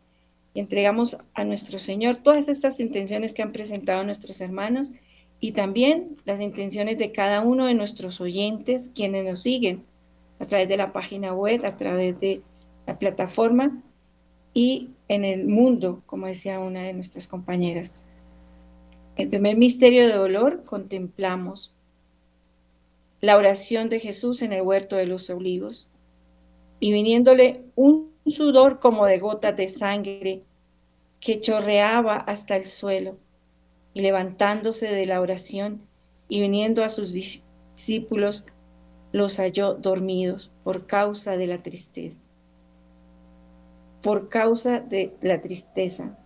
y 0.52 0.60
entregamos 0.60 1.16
a 1.32 1.44
nuestro 1.44 1.78
Señor 1.78 2.16
todas 2.16 2.48
estas 2.48 2.78
intenciones 2.78 3.32
que 3.32 3.40
han 3.40 3.52
presentado 3.52 4.04
nuestros 4.04 4.42
hermanos 4.42 4.92
y 5.40 5.52
también 5.52 6.18
las 6.26 6.42
intenciones 6.42 6.98
de 6.98 7.10
cada 7.10 7.40
uno 7.40 7.64
de 7.64 7.74
nuestros 7.74 8.20
oyentes, 8.20 8.90
quienes 8.94 9.24
nos 9.24 9.40
siguen 9.40 9.84
a 10.40 10.44
través 10.44 10.68
de 10.68 10.76
la 10.76 10.92
página 10.92 11.32
web, 11.32 11.64
a 11.64 11.78
través 11.78 12.20
de 12.20 12.42
la 12.86 12.98
plataforma 12.98 13.82
y 14.52 14.90
en 15.08 15.24
el 15.24 15.46
mundo, 15.46 16.02
como 16.04 16.26
decía 16.26 16.60
una 16.60 16.82
de 16.82 16.92
nuestras 16.92 17.28
compañeras. 17.28 17.96
El 19.16 19.30
primer 19.30 19.56
misterio 19.56 20.06
de 20.06 20.12
dolor 20.12 20.64
contemplamos 20.64 21.72
la 23.20 23.36
oración 23.36 23.88
de 23.88 24.00
Jesús 24.00 24.42
en 24.42 24.52
el 24.52 24.62
huerto 24.62 24.96
de 24.96 25.06
los 25.06 25.28
olivos, 25.30 25.88
y 26.80 26.92
viniéndole 26.92 27.64
un 27.74 28.12
sudor 28.26 28.78
como 28.78 29.06
de 29.06 29.18
gotas 29.18 29.56
de 29.56 29.68
sangre 29.68 30.44
que 31.20 31.40
chorreaba 31.40 32.16
hasta 32.16 32.56
el 32.56 32.66
suelo, 32.66 33.16
y 33.94 34.02
levantándose 34.02 34.86
de 34.86 35.06
la 35.06 35.20
oración 35.20 35.82
y 36.28 36.40
viniendo 36.40 36.84
a 36.84 36.88
sus 36.88 37.12
discípulos, 37.12 38.46
los 39.12 39.38
halló 39.38 39.74
dormidos 39.74 40.52
por 40.62 40.86
causa 40.86 41.36
de 41.36 41.46
la 41.46 41.62
tristeza. 41.62 42.20
Por 44.02 44.28
causa 44.28 44.80
de 44.80 45.16
la 45.22 45.40
tristeza. 45.40 46.18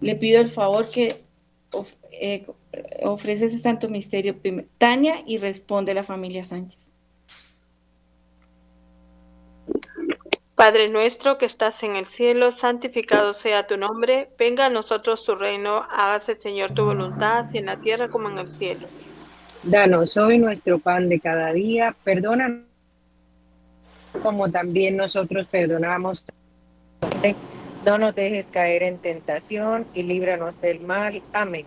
Le 0.00 0.14
pido 0.14 0.40
el 0.40 0.48
favor 0.48 0.88
que 0.90 1.16
eh, 2.12 2.46
ofrece 3.02 3.46
ese 3.46 3.58
santo 3.58 3.88
misterio 3.88 4.36
Tania 4.78 5.14
y 5.26 5.38
responde 5.38 5.94
la 5.94 6.02
familia 6.02 6.42
Sánchez. 6.42 6.92
Padre 10.54 10.88
nuestro 10.88 11.36
que 11.36 11.44
estás 11.44 11.82
en 11.82 11.96
el 11.96 12.06
cielo, 12.06 12.50
santificado 12.50 13.34
sea 13.34 13.66
tu 13.66 13.76
nombre, 13.76 14.30
venga 14.38 14.66
a 14.66 14.70
nosotros 14.70 15.22
tu 15.22 15.34
reino, 15.34 15.84
hágase 15.90 16.38
Señor 16.38 16.72
tu 16.72 16.86
voluntad, 16.86 17.40
así 17.40 17.58
en 17.58 17.66
la 17.66 17.76
tierra 17.78 18.08
como 18.08 18.30
en 18.30 18.38
el 18.38 18.48
cielo. 18.48 18.88
Danos 19.62 20.16
hoy 20.16 20.38
nuestro 20.38 20.78
pan 20.78 21.10
de 21.10 21.20
cada 21.20 21.52
día, 21.52 21.94
perdona 22.04 22.62
como 24.22 24.50
también 24.50 24.96
nosotros 24.96 25.46
perdonamos. 25.46 26.24
No 27.84 27.98
nos 27.98 28.14
dejes 28.14 28.46
caer 28.46 28.82
en 28.82 28.98
tentación 28.98 29.86
y 29.94 30.02
líbranos 30.02 30.60
del 30.60 30.80
mal. 30.80 31.22
Amén. 31.32 31.66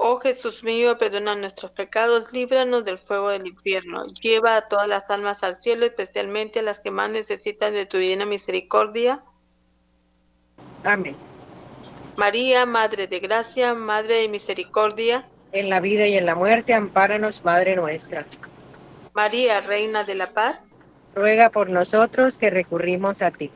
Oh 0.00 0.20
Jesús 0.20 0.62
mío, 0.62 0.96
perdona 0.96 1.34
nuestros 1.34 1.72
pecados, 1.72 2.32
líbranos 2.32 2.84
del 2.84 2.98
fuego 2.98 3.30
del 3.30 3.48
infierno. 3.48 4.06
Lleva 4.06 4.56
a 4.56 4.68
todas 4.68 4.86
las 4.86 5.10
almas 5.10 5.42
al 5.42 5.56
cielo, 5.56 5.84
especialmente 5.84 6.60
a 6.60 6.62
las 6.62 6.78
que 6.78 6.92
más 6.92 7.10
necesitan 7.10 7.72
de 7.74 7.84
tu 7.84 7.96
divina 7.96 8.24
misericordia. 8.24 9.24
Amén. 10.84 11.16
María, 12.16 12.64
Madre 12.64 13.08
de 13.08 13.18
Gracia, 13.18 13.74
Madre 13.74 14.14
de 14.20 14.28
Misericordia. 14.28 15.28
En 15.50 15.68
la 15.68 15.80
vida 15.80 16.06
y 16.06 16.16
en 16.16 16.26
la 16.26 16.36
muerte, 16.36 16.74
ampáranos, 16.74 17.44
Madre 17.44 17.74
nuestra. 17.74 18.24
María, 19.14 19.60
Reina 19.62 20.04
de 20.04 20.14
la 20.14 20.32
Paz. 20.32 20.68
Ruega 21.16 21.50
por 21.50 21.70
nosotros 21.70 22.36
que 22.36 22.50
recurrimos 22.50 23.20
a 23.20 23.32
ti. 23.32 23.50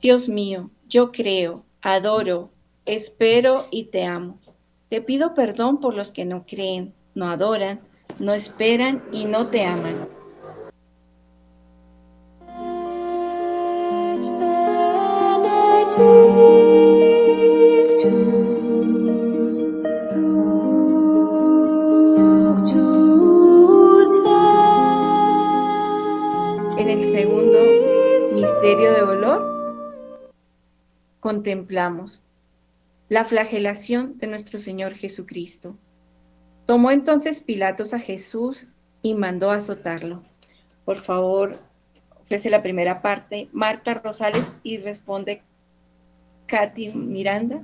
Dios 0.00 0.30
mío, 0.30 0.70
yo 0.86 1.12
creo, 1.12 1.66
adoro, 1.82 2.50
espero 2.86 3.62
y 3.70 3.90
te 3.90 4.06
amo. 4.06 4.38
Te 4.88 5.02
pido 5.02 5.34
perdón 5.34 5.80
por 5.80 5.94
los 5.94 6.12
que 6.12 6.24
no 6.24 6.46
creen, 6.46 6.94
no 7.14 7.28
adoran, 7.28 7.80
no 8.20 8.34
esperan 8.34 9.02
y 9.10 9.24
no 9.24 9.48
te 9.48 9.64
aman. 9.64 10.08
En 26.78 26.88
el 26.88 27.02
segundo 27.02 27.58
misterio 28.34 28.92
de 28.92 29.00
dolor, 29.00 30.30
contemplamos 31.18 32.22
la 33.08 33.24
flagelación 33.24 34.18
de 34.18 34.26
nuestro 34.26 34.58
Señor 34.58 34.94
Jesucristo. 34.94 35.76
Tomó 36.66 36.90
entonces 36.90 37.40
Pilatos 37.40 37.94
a 37.94 38.00
Jesús 38.00 38.66
y 39.02 39.14
mandó 39.14 39.50
azotarlo. 39.50 40.22
Por 40.84 40.96
favor, 40.96 41.60
ofrece 42.20 42.50
la 42.50 42.62
primera 42.62 43.02
parte 43.02 43.48
Marta 43.52 43.94
Rosales 43.94 44.56
y 44.64 44.78
responde 44.78 45.42
Katy 46.46 46.88
Miranda. 46.88 47.62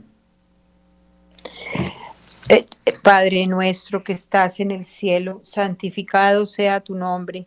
Eh, 2.48 2.66
Padre 3.02 3.46
nuestro 3.46 4.04
que 4.04 4.12
estás 4.12 4.60
en 4.60 4.70
el 4.70 4.84
cielo, 4.84 5.40
santificado 5.42 6.46
sea 6.46 6.80
tu 6.80 6.94
nombre. 6.94 7.46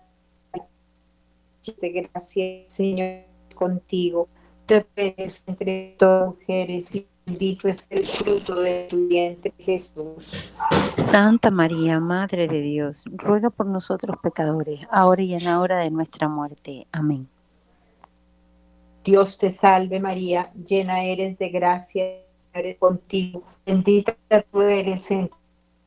de 1.79 1.89
gracia, 1.89 2.63
Señor 2.67 3.25
contigo. 3.55 4.27
Te 4.65 4.85
eres 4.95 5.43
entre 5.47 5.95
todas 5.97 6.21
las 6.21 6.35
mujeres 6.35 6.95
y 6.95 7.07
bendito 7.25 7.67
es 7.67 7.87
el 7.91 8.07
fruto 8.07 8.59
de 8.61 8.87
tu 8.89 9.07
vientre, 9.07 9.53
Jesús. 9.59 10.53
Santa 10.97 11.51
María, 11.51 11.99
Madre 11.99 12.47
de 12.47 12.61
Dios, 12.61 13.03
ruega 13.11 13.49
por 13.49 13.67
nosotros 13.67 14.17
pecadores, 14.21 14.79
ahora 14.89 15.21
y 15.21 15.33
en 15.33 15.43
la 15.43 15.59
hora 15.59 15.79
de 15.79 15.91
nuestra 15.91 16.27
muerte. 16.27 16.87
Amén. 16.91 17.27
Dios 19.03 19.37
te 19.39 19.57
salve 19.57 19.99
María, 19.99 20.51
llena 20.67 21.03
eres 21.03 21.37
de 21.39 21.49
gracia, 21.49 22.05
eres 22.53 22.77
contigo, 22.77 23.43
bendita 23.65 24.15
tú 24.51 24.61
eres 24.61 25.01
entre 25.09 25.37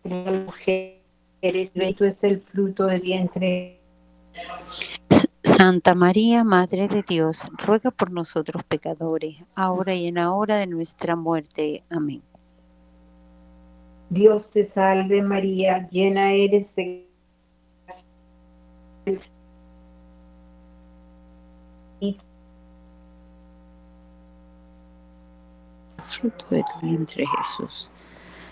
las 0.03 0.45
mujeres, 0.45 1.01
bendito 1.41 2.05
es 2.05 2.17
el 2.23 2.43
fruto 2.43 2.87
del 2.87 3.01
vientre. 3.01 3.81
Santa 5.57 5.95
María, 5.95 6.43
Madre 6.43 6.89
de 6.89 7.05
Dios, 7.07 7.49
ruega 7.65 7.93
por 7.93 8.11
nosotros 8.11 8.65
pecadores, 8.65 9.45
ahora 9.55 9.95
y 9.95 10.09
en 10.09 10.17
la 10.17 10.33
hora 10.33 10.57
de 10.57 10.67
nuestra 10.67 11.15
muerte. 11.15 11.85
Amén. 11.91 12.23
Dios 14.11 14.51
te 14.51 14.71
salve 14.73 15.23
María, 15.23 15.89
llena 15.91 16.33
eres 16.33 16.67
de 16.75 17.07
gracia, 19.07 19.31
fruto 26.07 26.47
de 26.51 26.63
tu 26.65 26.87
vientre 26.87 27.25
Jesús. 27.27 27.93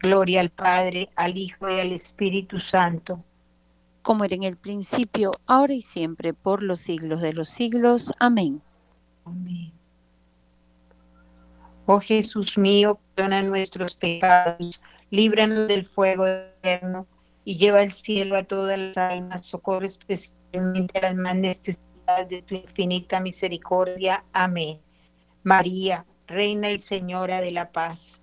Gloria 0.00 0.40
al 0.40 0.50
Padre, 0.50 1.10
al 1.14 1.36
Hijo 1.36 1.68
y 1.68 1.78
al 1.78 1.92
Espíritu 1.92 2.58
Santo. 2.58 3.22
Como 4.02 4.24
era 4.24 4.34
en 4.34 4.44
el 4.44 4.56
principio, 4.56 5.30
ahora 5.46 5.74
y 5.74 5.82
siempre, 5.82 6.32
por 6.32 6.62
los 6.62 6.80
siglos 6.80 7.20
de 7.20 7.34
los 7.34 7.50
siglos. 7.50 8.10
Amén. 8.18 8.62
Amén. 9.26 9.72
Oh 11.84 12.00
Jesús 12.00 12.56
mío, 12.56 12.98
perdona 13.14 13.42
nuestros 13.42 13.96
pecados, 13.96 14.80
líbranos 15.10 15.68
del 15.68 15.84
fuego 15.84 16.26
eterno 16.26 17.06
y 17.44 17.58
lleva 17.58 17.80
al 17.80 17.92
cielo 17.92 18.36
a 18.36 18.44
todas 18.44 18.78
las 18.78 18.96
almas, 18.96 19.46
socorre 19.46 19.88
especialmente 19.88 20.98
a 20.98 21.02
las 21.02 21.16
más 21.16 21.36
necesitadas 21.36 22.28
de 22.28 22.42
tu 22.42 22.54
infinita 22.54 23.20
misericordia. 23.20 24.24
Amén. 24.32 24.80
María, 25.42 26.06
Reina 26.26 26.70
y 26.70 26.78
Señora 26.78 27.40
de 27.40 27.50
la 27.50 27.72
paz. 27.72 28.22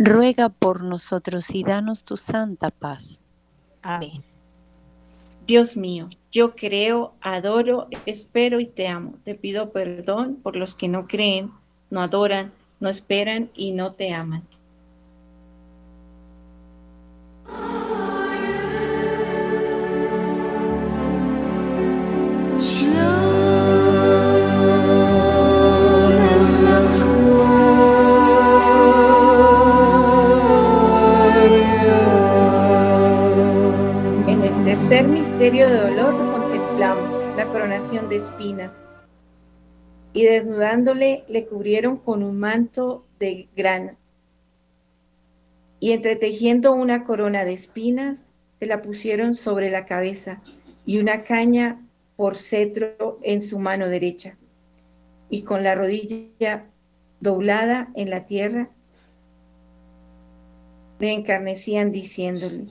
Ruega 0.00 0.48
por 0.48 0.84
nosotros 0.84 1.52
y 1.52 1.64
danos 1.64 2.04
tu 2.04 2.16
santa 2.16 2.70
paz. 2.70 3.20
Amén. 3.82 4.22
Dios 5.44 5.76
mío, 5.76 6.08
yo 6.30 6.54
creo, 6.54 7.14
adoro, 7.20 7.88
espero 8.06 8.60
y 8.60 8.66
te 8.66 8.86
amo. 8.86 9.14
Te 9.24 9.34
pido 9.34 9.72
perdón 9.72 10.36
por 10.36 10.54
los 10.54 10.76
que 10.76 10.86
no 10.86 11.08
creen, 11.08 11.50
no 11.90 12.00
adoran, 12.00 12.52
no 12.78 12.88
esperan 12.88 13.50
y 13.56 13.72
no 13.72 13.94
te 13.94 14.14
aman. 14.14 14.44
Misterio 35.08 35.68
de 35.68 35.76
dolor 35.76 36.14
contemplamos 36.32 37.36
la 37.36 37.46
coronación 37.46 38.08
de 38.08 38.16
espinas 38.16 38.84
y 40.12 40.24
desnudándole 40.24 41.24
le 41.28 41.46
cubrieron 41.46 41.96
con 41.96 42.22
un 42.22 42.38
manto 42.38 43.04
de 43.18 43.48
grana 43.56 43.96
y 45.80 45.92
entretejiendo 45.92 46.72
una 46.72 47.04
corona 47.04 47.44
de 47.44 47.52
espinas 47.52 48.24
se 48.58 48.66
la 48.66 48.82
pusieron 48.82 49.34
sobre 49.34 49.70
la 49.70 49.86
cabeza 49.86 50.40
y 50.84 50.98
una 50.98 51.22
caña 51.22 51.80
por 52.16 52.36
cetro 52.36 53.18
en 53.22 53.42
su 53.42 53.58
mano 53.58 53.88
derecha. 53.88 54.36
y 55.30 55.42
con 55.42 55.62
la 55.62 55.74
rodilla 55.74 56.64
doblada 57.20 57.90
en 57.94 58.08
la 58.08 58.24
tierra, 58.24 58.70
le 60.98 61.12
encarnecían 61.12 61.90
diciéndole, 61.90 62.64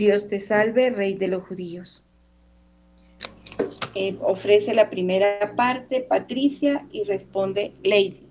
Dios 0.00 0.28
te 0.28 0.40
salve, 0.40 0.88
Rey 0.88 1.12
de 1.12 1.28
los 1.28 1.42
judíos. 1.42 2.02
Eh, 3.94 4.16
ofrece 4.22 4.72
la 4.72 4.88
primera 4.88 5.54
parte 5.54 6.00
Patricia 6.00 6.86
y 6.90 7.04
responde 7.04 7.74
Lady. 7.84 8.22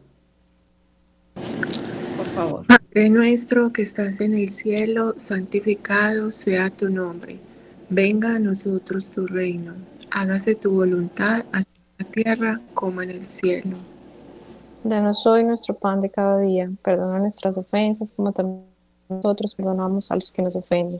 Por 2.18 2.26
favor. 2.26 2.66
Padre 2.66 3.12
nuestro 3.12 3.72
que 3.72 3.84
estás 3.84 4.20
en 4.20 4.34
el 4.34 4.50
cielo, 4.50 5.14
santificado 5.18 6.32
sea 6.32 6.72
tu 6.72 6.90
nombre. 6.90 7.38
Venga 7.88 8.38
a 8.38 8.40
nosotros 8.40 9.12
tu 9.12 9.28
reino. 9.28 9.76
Hágase 10.10 10.56
tu 10.56 10.72
voluntad 10.72 11.46
así 11.52 11.70
en 12.00 12.06
la 12.06 12.12
tierra 12.12 12.62
como 12.74 13.04
en 13.04 13.12
el 13.12 13.24
cielo. 13.24 13.78
Danos 14.84 15.24
hoy 15.28 15.44
nuestro 15.44 15.76
pan 15.76 16.02
de 16.02 16.10
cada 16.10 16.40
día. 16.40 16.68
Perdona 16.84 17.20
nuestras 17.20 17.60
ofensas 17.60 18.12
como 18.12 18.32
también 18.32 18.66
nosotros 19.08 19.54
perdonamos 19.54 20.10
a 20.10 20.16
los 20.16 20.32
que 20.32 20.42
nos 20.42 20.56
ofenden. 20.56 21.00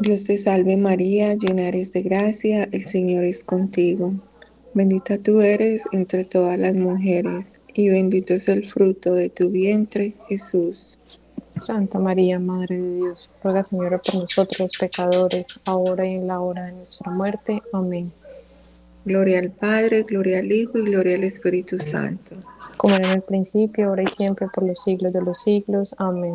Dios 0.00 0.24
te 0.24 0.36
salve 0.36 0.76
María, 0.76 1.34
llena 1.34 1.68
eres 1.68 1.92
de 1.92 2.02
gracia, 2.02 2.68
el 2.72 2.84
Señor 2.84 3.24
es 3.24 3.44
contigo. 3.44 4.12
Bendita 4.74 5.18
tú 5.18 5.40
eres 5.40 5.82
entre 5.92 6.24
todas 6.24 6.58
las 6.58 6.74
mujeres, 6.74 7.60
y 7.72 7.90
bendito 7.90 8.34
es 8.34 8.48
el 8.48 8.66
fruto 8.66 9.14
de 9.14 9.28
tu 9.28 9.50
vientre, 9.50 10.12
Jesús. 10.28 10.98
Santa 11.54 12.00
María, 12.00 12.40
Madre 12.40 12.76
de 12.76 12.96
Dios, 12.96 13.30
ruega 13.42 13.62
Señora 13.62 14.00
por 14.00 14.16
nosotros 14.16 14.58
los 14.58 14.76
pecadores, 14.76 15.46
ahora 15.64 16.04
y 16.04 16.14
en 16.14 16.26
la 16.26 16.40
hora 16.40 16.66
de 16.66 16.72
nuestra 16.72 17.12
muerte. 17.12 17.62
Amén. 17.72 18.10
Gloria 19.04 19.38
al 19.38 19.52
Padre, 19.52 20.02
gloria 20.02 20.40
al 20.40 20.50
Hijo 20.50 20.78
y 20.78 20.82
gloria 20.82 21.14
al 21.14 21.24
Espíritu 21.24 21.78
Santo. 21.78 22.34
Como 22.76 22.96
era 22.96 23.10
en 23.10 23.16
el 23.18 23.22
principio, 23.22 23.88
ahora 23.88 24.02
y 24.02 24.08
siempre, 24.08 24.48
por 24.52 24.64
los 24.64 24.82
siglos 24.82 25.12
de 25.12 25.22
los 25.22 25.40
siglos. 25.40 25.94
Amén. 25.98 26.34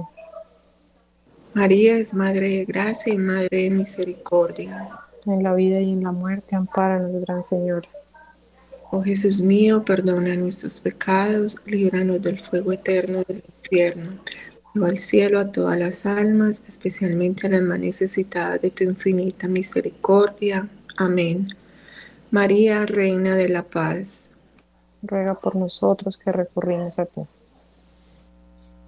María 1.54 1.98
es 1.98 2.14
Madre 2.14 2.48
de 2.50 2.66
gracia 2.66 3.14
y 3.14 3.18
Madre 3.18 3.50
de 3.64 3.70
misericordia. 3.72 4.88
En 5.26 5.42
la 5.42 5.56
vida 5.56 5.80
y 5.80 5.92
en 5.92 6.04
la 6.04 6.12
muerte, 6.12 6.56
ampáranos, 6.56 7.22
Gran 7.26 7.42
Señora. 7.42 7.90
Oh 8.92 9.02
Jesús 9.04 9.42
mío, 9.42 9.84
perdona 9.84 10.36
nuestros 10.36 10.80
pecados, 10.80 11.58
líbranos 11.66 12.22
del 12.22 12.40
fuego 12.40 12.72
eterno 12.72 13.24
del 13.28 13.44
infierno. 13.46 14.14
Lleva 14.74 14.90
al 14.90 15.00
cielo 15.00 15.40
a 15.40 15.52
todas 15.52 15.78
las 15.78 16.06
almas, 16.06 16.62
especialmente 16.68 17.48
a 17.48 17.50
las 17.50 17.62
más 17.62 17.80
necesitadas 17.80 18.62
de 18.62 18.70
tu 18.70 18.84
infinita 18.84 19.48
misericordia. 19.48 20.70
Amén. 20.98 21.48
María, 22.30 22.86
Reina 22.86 23.36
de 23.36 23.50
la 23.50 23.64
Paz. 23.64 24.30
Ruega 25.02 25.34
por 25.34 25.56
nosotros 25.56 26.18
que 26.18 26.32
recurrimos 26.32 27.00
a 27.00 27.06
ti. 27.06 27.22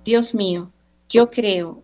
Dios 0.06 0.36
mío, 0.36 0.71
yo 1.10 1.30
creo, 1.32 1.84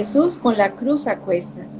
Jesús 0.00 0.34
con 0.38 0.56
la 0.56 0.76
cruz 0.76 1.06
a 1.06 1.20
cuestas. 1.20 1.78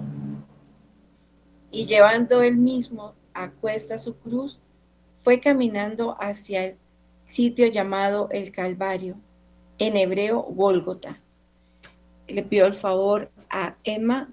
Y 1.71 1.87
llevando 1.87 2.43
él 2.43 2.59
mismo 2.59 3.15
a 3.33 3.51
cuestas 3.51 4.05
su 4.05 4.19
cruz, 4.19 4.61
fue 5.23 5.41
caminando 5.41 6.19
hacia 6.21 6.67
el 6.67 6.77
sitio 7.25 7.67
llamado 7.69 8.29
el 8.31 8.53
Calvario, 8.53 9.17
en 9.79 9.97
hebreo 9.97 10.43
Gólgota. 10.43 11.19
Le 12.29 12.43
pido 12.43 12.67
el 12.67 12.75
favor 12.75 13.31
a 13.49 13.75
Emma 13.85 14.29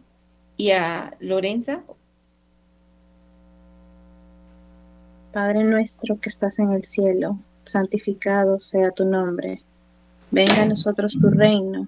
y 0.57 0.71
a 0.71 1.13
Lorenza. 1.21 1.85
Padre 5.31 5.63
nuestro 5.63 6.19
que 6.19 6.27
estás 6.27 6.59
en 6.59 6.73
el 6.73 6.83
cielo, 6.83 7.39
santificado 7.63 8.59
sea 8.59 8.91
tu 8.91 9.05
nombre. 9.05 9.61
Venga 10.29 10.63
a 10.63 10.65
nosotros 10.65 11.17
tu 11.17 11.29
reino, 11.29 11.87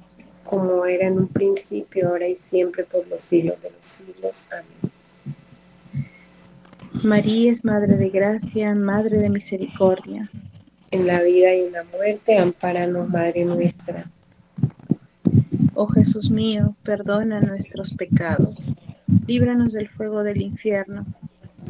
Como 0.51 0.85
era 0.85 1.07
en 1.07 1.17
un 1.17 1.27
principio, 1.29 2.09
ahora 2.09 2.27
y 2.27 2.35
siempre, 2.35 2.83
por 2.83 3.07
los 3.07 3.21
siglos 3.21 3.55
de 3.61 3.71
los 3.71 3.85
siglos. 3.85 4.45
Amén. 4.51 4.91
María 7.05 7.53
es 7.53 7.63
Madre 7.63 7.95
de 7.95 8.09
Gracia, 8.09 8.75
Madre 8.75 9.17
de 9.17 9.29
Misericordia. 9.29 10.29
En 10.91 11.07
la 11.07 11.21
vida 11.21 11.55
y 11.55 11.61
en 11.61 11.71
la 11.71 11.85
muerte, 11.85 12.37
amparanos, 12.37 13.07
Madre 13.07 13.45
nuestra. 13.45 14.11
Oh 15.73 15.87
Jesús 15.87 16.29
mío, 16.29 16.75
perdona 16.83 17.39
nuestros 17.39 17.93
pecados, 17.93 18.71
líbranos 19.25 19.71
del 19.71 19.87
fuego 19.87 20.21
del 20.21 20.41
infierno, 20.41 21.05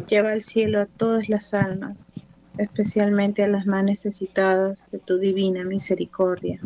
lleva 0.09 0.31
al 0.31 0.41
cielo 0.41 0.81
a 0.81 0.87
todas 0.87 1.29
las 1.29 1.53
almas, 1.53 2.15
especialmente 2.57 3.43
a 3.43 3.47
las 3.47 3.67
más 3.67 3.83
necesitadas 3.83 4.89
de 4.89 4.97
tu 4.97 5.19
divina 5.19 5.63
misericordia. 5.63 6.59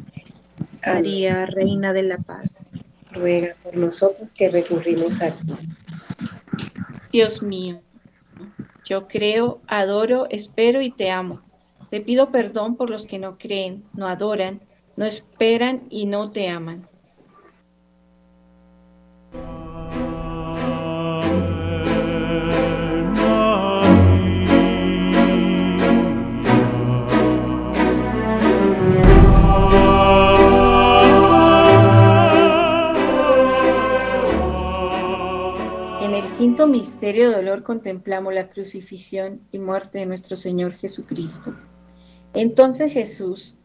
María, 0.85 1.45
Reina 1.45 1.93
de 1.93 2.03
la 2.03 2.17
Paz. 2.17 2.79
Ruega 3.11 3.55
por 3.63 3.77
nosotros 3.77 4.29
que 4.35 4.49
recurrimos 4.49 5.21
a 5.21 5.31
ti. 5.31 5.53
Dios 7.11 7.41
mío, 7.41 7.81
yo 8.83 9.07
creo, 9.07 9.61
adoro, 9.67 10.27
espero 10.29 10.81
y 10.81 10.91
te 10.91 11.09
amo. 11.09 11.41
Te 11.89 12.01
pido 12.01 12.31
perdón 12.31 12.75
por 12.75 12.89
los 12.89 13.05
que 13.05 13.19
no 13.19 13.37
creen, 13.37 13.83
no 13.93 14.07
adoran, 14.07 14.61
no 14.95 15.05
esperan 15.05 15.87
y 15.89 16.05
no 16.05 16.31
te 16.31 16.49
aman. 16.49 16.87
Quinto 36.45 36.67
misterio 36.67 37.31
de 37.31 37.37
dolor 37.37 37.63
contemplamos 37.63 38.31
la 38.31 38.49
crucifixión 38.49 39.41
y 39.51 39.57
muerte 39.57 39.97
de 39.97 40.05
nuestro 40.05 40.37
Señor 40.37 40.73
Jesucristo. 40.73 41.49
Entonces 42.35 42.93
Jesús, 42.93 43.57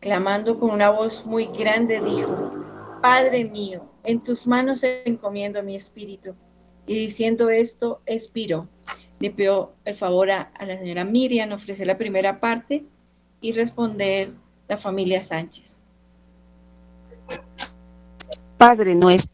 clamando 0.00 0.60
con 0.60 0.68
una 0.68 0.90
voz 0.90 1.24
muy 1.24 1.46
grande, 1.46 2.02
dijo, 2.02 2.50
Padre 3.00 3.46
mío, 3.46 3.90
en 4.04 4.22
tus 4.22 4.46
manos 4.46 4.84
encomiendo 5.06 5.62
mi 5.62 5.76
espíritu. 5.76 6.34
Y 6.86 6.94
diciendo 6.94 7.48
esto, 7.48 8.02
expiró. 8.04 8.68
Le 9.18 9.30
pido 9.30 9.72
el 9.86 9.94
favor 9.94 10.30
a, 10.30 10.42
a 10.42 10.66
la 10.66 10.76
señora 10.76 11.04
Miriam 11.04 11.52
ofrecer 11.52 11.86
la 11.86 11.96
primera 11.96 12.38
parte 12.38 12.84
y 13.40 13.52
responder 13.52 14.34
la 14.68 14.76
familia 14.76 15.22
Sánchez. 15.22 15.80
Padre 18.58 18.94
nuestro 18.94 19.33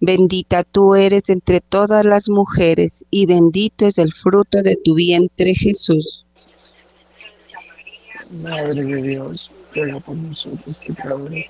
Bendita 0.00 0.62
tú 0.62 0.94
eres 0.94 1.28
entre 1.28 1.60
todas 1.60 2.06
las 2.06 2.30
mujeres 2.30 3.04
y 3.10 3.26
bendito 3.26 3.86
es 3.86 3.98
el 3.98 4.12
fruto 4.14 4.62
de 4.62 4.76
tu 4.76 4.94
vientre 4.94 5.54
Jesús. 5.54 6.24
Madre 8.30 8.82
de 8.82 9.02
Dios, 9.02 9.50
ruega 9.74 10.00
por 10.00 10.16
nosotros 10.16 10.74
pecadores, 10.86 11.46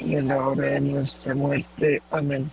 y 0.00 0.14
en 0.14 0.28
la 0.28 0.48
hora 0.48 0.66
de 0.66 0.80
nuestra 0.80 1.34
muerte. 1.34 2.00
Amén. 2.10 2.50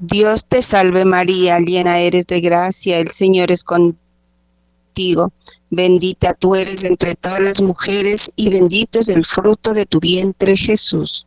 Dios 0.00 0.44
te 0.46 0.62
salve 0.62 1.04
María, 1.04 1.58
llena 1.60 1.98
eres 1.98 2.26
de 2.26 2.40
gracia, 2.40 2.98
el 2.98 3.10
Señor 3.10 3.52
es 3.52 3.62
contigo. 3.62 5.32
Bendita 5.70 6.34
tú 6.34 6.56
eres 6.56 6.82
entre 6.82 7.14
todas 7.14 7.40
las 7.40 7.62
mujeres 7.62 8.32
y 8.34 8.48
bendito 8.48 8.98
es 8.98 9.08
el 9.08 9.24
fruto 9.24 9.72
de 9.72 9.86
tu 9.86 10.00
vientre 10.00 10.56
Jesús. 10.56 11.26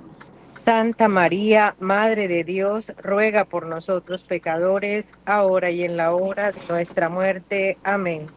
Santa 0.63 1.07
María, 1.07 1.75
Madre 1.79 2.27
de 2.27 2.43
Dios, 2.43 2.91
ruega 3.01 3.45
por 3.45 3.65
nosotros 3.65 4.21
pecadores, 4.21 5.11
ahora 5.25 5.71
y 5.71 5.83
en 5.83 5.97
la 5.97 6.13
hora 6.13 6.51
de 6.51 6.59
nuestra 6.69 7.09
muerte. 7.09 7.79
Amén. 7.83 8.27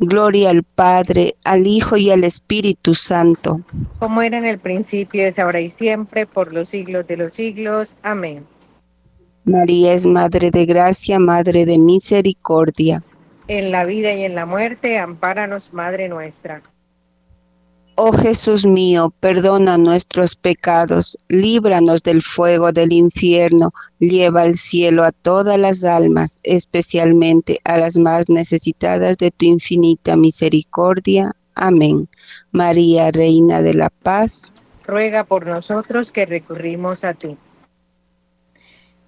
Gloria 0.00 0.50
al 0.50 0.64
Padre, 0.64 1.34
al 1.44 1.68
Hijo 1.68 1.96
y 1.96 2.10
al 2.10 2.24
Espíritu 2.24 2.94
Santo. 2.94 3.60
Como 4.00 4.22
era 4.22 4.38
en 4.38 4.44
el 4.44 4.58
principio, 4.58 5.24
es 5.24 5.38
ahora 5.38 5.60
y 5.60 5.70
siempre, 5.70 6.26
por 6.26 6.52
los 6.52 6.70
siglos 6.70 7.06
de 7.06 7.16
los 7.16 7.32
siglos. 7.32 7.96
Amén. 8.02 8.44
María 9.44 9.92
es 9.92 10.06
Madre 10.06 10.50
de 10.50 10.66
Gracia, 10.66 11.20
Madre 11.20 11.64
de 11.64 11.78
Misericordia. 11.78 13.04
En 13.46 13.70
la 13.70 13.84
vida 13.84 14.12
y 14.14 14.24
en 14.24 14.34
la 14.34 14.46
muerte, 14.46 14.98
ampáranos, 14.98 15.72
Madre 15.72 16.08
nuestra. 16.08 16.60
Oh 17.96 18.12
Jesús 18.12 18.66
mío, 18.66 19.12
perdona 19.20 19.78
nuestros 19.78 20.34
pecados, 20.34 21.16
líbranos 21.28 22.02
del 22.02 22.22
fuego 22.22 22.72
del 22.72 22.92
infierno, 22.92 23.72
lleva 24.00 24.42
al 24.42 24.54
cielo 24.54 25.04
a 25.04 25.12
todas 25.12 25.60
las 25.60 25.84
almas, 25.84 26.40
especialmente 26.42 27.58
a 27.64 27.78
las 27.78 27.96
más 27.96 28.28
necesitadas 28.28 29.16
de 29.18 29.30
tu 29.30 29.46
infinita 29.46 30.16
misericordia. 30.16 31.36
Amén. 31.54 32.08
María, 32.50 33.12
Reina 33.12 33.62
de 33.62 33.74
la 33.74 33.90
Paz, 33.90 34.52
ruega 34.84 35.24
por 35.24 35.46
nosotros 35.46 36.10
que 36.10 36.26
recurrimos 36.26 37.04
a 37.04 37.14
ti. 37.14 37.36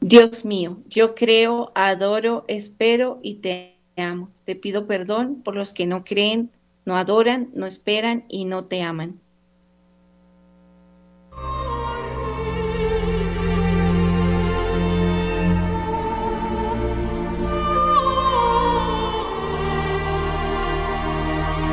Dios 0.01 0.45
mío, 0.45 0.78
yo 0.89 1.16
creo, 1.16 1.72
adoro, 1.74 2.45
espero 2.49 3.18
y 3.22 3.37
te 3.37 3.76
amo. 3.97 4.30
Te 4.45 4.55
pido 4.55 4.87
perdón 4.87 5.43
por 5.43 5.57
los 5.57 5.72
que 5.72 5.87
no 5.87 6.05
creen 6.05 6.51
no 6.87 6.97
adoran, 6.97 7.51
no 7.53 7.66
esperan 7.66 8.24
y 8.28 8.45
no 8.45 8.64
te 8.66 8.80
aman. 8.82 9.20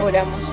Oramos. 0.03 0.45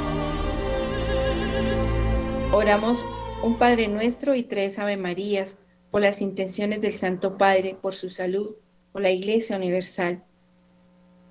Oramos 2.52 3.06
un 3.42 3.56
Padre 3.58 3.88
nuestro 3.88 4.34
y 4.34 4.42
tres 4.42 4.78
Ave 4.78 4.96
Marías 4.98 5.58
por 5.90 6.02
las 6.02 6.20
intenciones 6.20 6.82
del 6.82 6.94
Santo 6.94 7.38
Padre, 7.38 7.76
por 7.80 7.94
su 7.94 8.10
salud, 8.10 8.56
por 8.92 9.02
la 9.02 9.10
Iglesia 9.10 9.56
Universal 9.56 10.22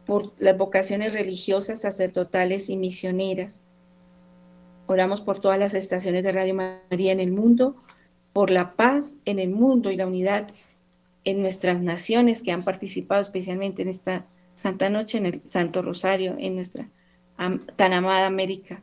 por 0.09 0.33
las 0.39 0.57
vocaciones 0.57 1.13
religiosas, 1.13 1.81
sacerdotales 1.81 2.71
y 2.71 2.77
misioneras. 2.77 3.61
Oramos 4.87 5.21
por 5.21 5.39
todas 5.39 5.59
las 5.59 5.75
estaciones 5.75 6.23
de 6.23 6.31
Radio 6.31 6.55
María 6.55 7.11
en 7.11 7.19
el 7.19 7.29
mundo, 7.29 7.75
por 8.33 8.49
la 8.49 8.73
paz 8.73 9.17
en 9.25 9.37
el 9.37 9.51
mundo 9.51 9.91
y 9.91 9.97
la 9.97 10.07
unidad 10.07 10.49
en 11.25 11.43
nuestras 11.43 11.79
naciones 11.83 12.41
que 12.41 12.51
han 12.51 12.63
participado 12.63 13.21
especialmente 13.21 13.83
en 13.83 13.87
esta 13.87 14.25
Santa 14.55 14.89
Noche, 14.89 15.19
en 15.19 15.27
el 15.27 15.41
Santo 15.45 15.83
Rosario, 15.83 16.35
en 16.39 16.55
nuestra 16.55 16.89
tan 17.75 17.93
amada 17.93 18.25
América. 18.25 18.81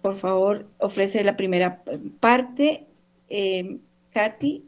Por 0.00 0.14
favor, 0.14 0.68
ofrece 0.78 1.24
la 1.24 1.36
primera 1.36 1.82
parte, 2.20 2.86
eh, 3.28 3.80
Katy, 4.12 4.64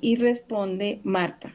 y 0.00 0.16
responde 0.16 1.00
Marta. 1.04 1.54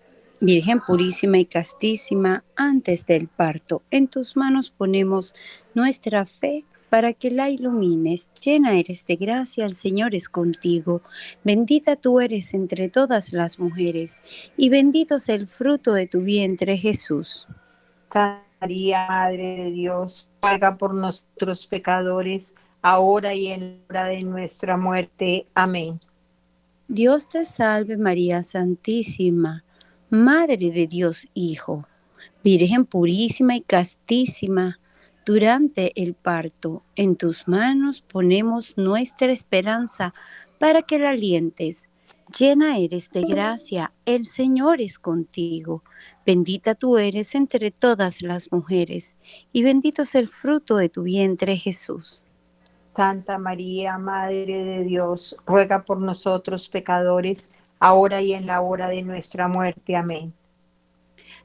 Virgen 0.43 0.81
purísima 0.81 1.37
y 1.37 1.45
castísima, 1.45 2.43
antes 2.55 3.05
del 3.05 3.27
parto, 3.27 3.83
en 3.91 4.07
tus 4.07 4.35
manos 4.35 4.71
ponemos 4.71 5.35
nuestra 5.75 6.25
fe 6.25 6.65
para 6.89 7.13
que 7.13 7.29
la 7.29 7.51
ilumines. 7.51 8.31
Llena 8.43 8.73
eres 8.73 9.05
de 9.05 9.17
gracia, 9.17 9.65
el 9.65 9.75
Señor 9.75 10.15
es 10.15 10.29
contigo. 10.29 11.03
Bendita 11.43 11.95
tú 11.95 12.19
eres 12.19 12.55
entre 12.55 12.89
todas 12.89 13.33
las 13.33 13.59
mujeres, 13.59 14.19
y 14.57 14.69
bendito 14.69 15.17
es 15.17 15.29
el 15.29 15.45
fruto 15.45 15.93
de 15.93 16.07
tu 16.07 16.21
vientre, 16.21 16.75
Jesús. 16.75 17.47
Santa 18.09 18.43
María, 18.59 19.05
Madre 19.07 19.57
de 19.57 19.69
Dios, 19.69 20.27
ruega 20.41 20.75
por 20.75 20.95
nosotros 20.95 21.67
pecadores, 21.67 22.55
ahora 22.81 23.35
y 23.35 23.49
en 23.49 23.83
la 23.89 24.01
hora 24.01 24.05
de 24.05 24.23
nuestra 24.23 24.75
muerte. 24.75 25.45
Amén. 25.53 25.99
Dios 26.87 27.29
te 27.29 27.45
salve 27.45 27.95
María 27.95 28.41
Santísima 28.41 29.63
Madre 30.13 30.71
de 30.71 30.87
Dios 30.87 31.25
Hijo, 31.33 31.87
Virgen 32.43 32.83
purísima 32.83 33.55
y 33.55 33.61
castísima, 33.61 34.77
durante 35.25 35.93
el 35.95 36.15
parto, 36.15 36.83
en 36.97 37.15
tus 37.15 37.47
manos 37.47 38.01
ponemos 38.01 38.77
nuestra 38.77 39.31
esperanza 39.31 40.13
para 40.59 40.81
que 40.81 40.99
la 40.99 41.11
alientes. 41.11 41.89
Llena 42.37 42.77
eres 42.77 43.09
de 43.11 43.21
gracia, 43.21 43.93
el 44.05 44.25
Señor 44.25 44.81
es 44.81 44.99
contigo. 44.99 45.81
Bendita 46.25 46.75
tú 46.75 46.97
eres 46.97 47.33
entre 47.33 47.71
todas 47.71 48.21
las 48.21 48.51
mujeres, 48.51 49.15
y 49.53 49.63
bendito 49.63 50.01
es 50.01 50.13
el 50.15 50.27
fruto 50.27 50.75
de 50.75 50.89
tu 50.89 51.03
vientre, 51.03 51.55
Jesús. 51.55 52.25
Santa 52.93 53.37
María, 53.37 53.97
Madre 53.97 54.65
de 54.65 54.83
Dios, 54.83 55.37
ruega 55.45 55.85
por 55.85 56.01
nosotros 56.01 56.67
pecadores, 56.67 57.53
ahora 57.81 58.21
y 58.21 58.33
en 58.33 58.45
la 58.45 58.61
hora 58.61 58.87
de 58.87 59.01
nuestra 59.01 59.49
muerte. 59.49 59.97
Amén. 59.97 60.33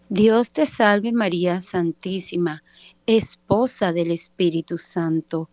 Dios 0.08 0.52
te 0.52 0.66
salve 0.66 1.10
María 1.10 1.60
Santísima, 1.60 2.62
esposa 3.06 3.92
del 3.92 4.12
Espíritu 4.12 4.78
Santo, 4.78 5.48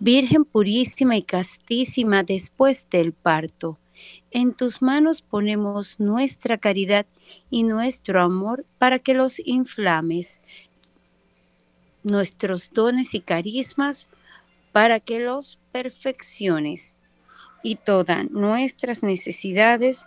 Virgen 0.00 0.44
purísima 0.44 1.16
y 1.16 1.22
castísima 1.22 2.24
después 2.24 2.88
del 2.90 3.12
parto. 3.12 3.78
En 4.32 4.52
tus 4.52 4.82
manos 4.82 5.22
ponemos 5.22 6.00
nuestra 6.00 6.58
caridad 6.58 7.06
y 7.48 7.62
nuestro 7.62 8.20
amor 8.20 8.66
para 8.78 8.98
que 8.98 9.14
los 9.14 9.38
inflames, 9.38 10.42
nuestros 12.02 12.70
dones 12.72 13.14
y 13.14 13.20
carismas 13.20 14.08
para 14.72 14.98
que 14.98 15.20
los 15.20 15.60
perfecciones 15.70 16.98
y 17.62 17.76
todas 17.76 18.30
nuestras 18.30 19.02
necesidades 19.02 20.06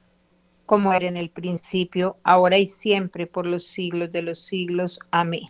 como 0.71 0.93
era 0.93 1.09
en 1.09 1.17
el 1.17 1.29
principio, 1.29 2.15
ahora 2.23 2.57
y 2.57 2.65
siempre, 2.65 3.27
por 3.27 3.45
los 3.45 3.67
siglos 3.67 4.09
de 4.13 4.21
los 4.21 4.39
siglos. 4.39 4.99
Amén. 5.11 5.47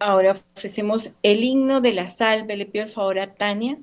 Ahora 0.00 0.32
ofrecemos 0.32 1.14
el 1.22 1.42
himno 1.42 1.80
de 1.80 1.94
la 1.94 2.10
salve. 2.10 2.58
Le 2.58 2.66
pido 2.66 2.84
el 2.84 2.90
favor 2.90 3.18
a 3.18 3.32
Tania. 3.36 3.78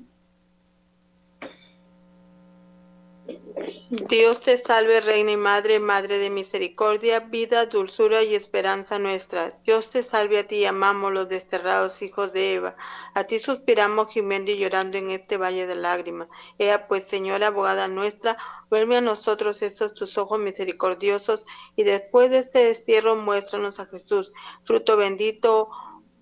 Dios 3.90 4.40
te 4.40 4.56
salve, 4.56 5.00
Reina 5.00 5.32
y 5.32 5.36
Madre, 5.36 5.80
Madre 5.80 6.18
de 6.18 6.30
misericordia, 6.30 7.20
vida, 7.20 7.66
dulzura 7.66 8.22
y 8.22 8.34
esperanza 8.34 8.98
nuestra. 8.98 9.58
Dios 9.64 9.90
te 9.90 10.02
salve, 10.02 10.38
a 10.38 10.46
ti 10.46 10.60
llamamos 10.60 11.12
los 11.12 11.28
desterrados 11.28 12.02
hijos 12.02 12.32
de 12.32 12.54
Eva. 12.54 12.76
A 13.14 13.24
ti 13.24 13.38
suspiramos 13.38 14.08
gimiendo 14.08 14.50
y 14.50 14.58
llorando 14.58 14.98
en 14.98 15.10
este 15.10 15.36
valle 15.36 15.66
de 15.66 15.74
lágrimas. 15.74 16.28
Ea 16.58 16.86
pues, 16.88 17.04
Señora, 17.04 17.48
abogada 17.48 17.88
nuestra, 17.88 18.36
vuelve 18.70 18.96
a 18.96 19.00
nosotros 19.00 19.62
estos 19.62 19.94
tus 19.94 20.18
ojos 20.18 20.38
misericordiosos 20.38 21.44
y 21.76 21.84
después 21.84 22.30
de 22.30 22.38
este 22.38 22.64
destierro 22.64 23.16
muéstranos 23.16 23.80
a 23.80 23.86
Jesús, 23.86 24.32
fruto 24.64 24.96
bendito, 24.96 25.70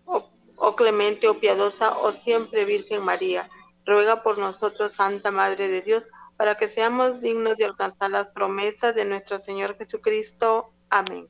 oh, 0.04 0.30
oh 0.56 0.76
clemente, 0.76 1.28
oh 1.28 1.38
piadosa, 1.38 1.96
oh 1.98 2.12
siempre 2.12 2.64
Virgen 2.64 3.04
María. 3.04 3.48
Ruega 3.84 4.22
por 4.22 4.38
nosotros, 4.38 4.92
Santa 4.92 5.30
Madre 5.30 5.68
de 5.68 5.82
Dios, 5.82 6.02
para 6.36 6.54
que 6.56 6.68
seamos 6.68 7.20
dignos 7.20 7.56
de 7.56 7.64
alcanzar 7.64 8.10
las 8.10 8.28
promesas 8.28 8.94
de 8.94 9.04
nuestro 9.04 9.38
Señor 9.38 9.76
Jesucristo. 9.76 10.72
Amén. 10.90 11.28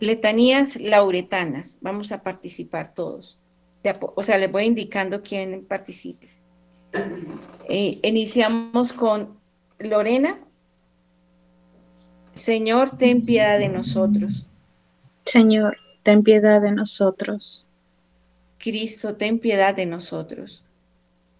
Letanías 0.00 0.76
lauretanas. 0.76 1.78
Vamos 1.80 2.10
a 2.10 2.22
participar 2.22 2.94
todos. 2.94 3.38
O 4.16 4.22
sea, 4.22 4.38
les 4.38 4.50
voy 4.50 4.64
indicando 4.64 5.22
quién 5.22 5.64
participe. 5.64 6.28
Eh, 7.68 7.98
iniciamos 8.02 8.92
con 8.92 9.38
Lorena. 9.78 10.38
Señor, 12.32 12.96
ten 12.96 13.24
piedad 13.24 13.58
de 13.58 13.68
nosotros. 13.68 14.46
Señor, 15.24 15.76
ten 16.02 16.22
piedad 16.22 16.60
de 16.60 16.72
nosotros. 16.72 17.66
Cristo, 18.58 19.16
ten 19.16 19.38
piedad 19.38 19.74
de 19.74 19.86
nosotros. 19.86 20.64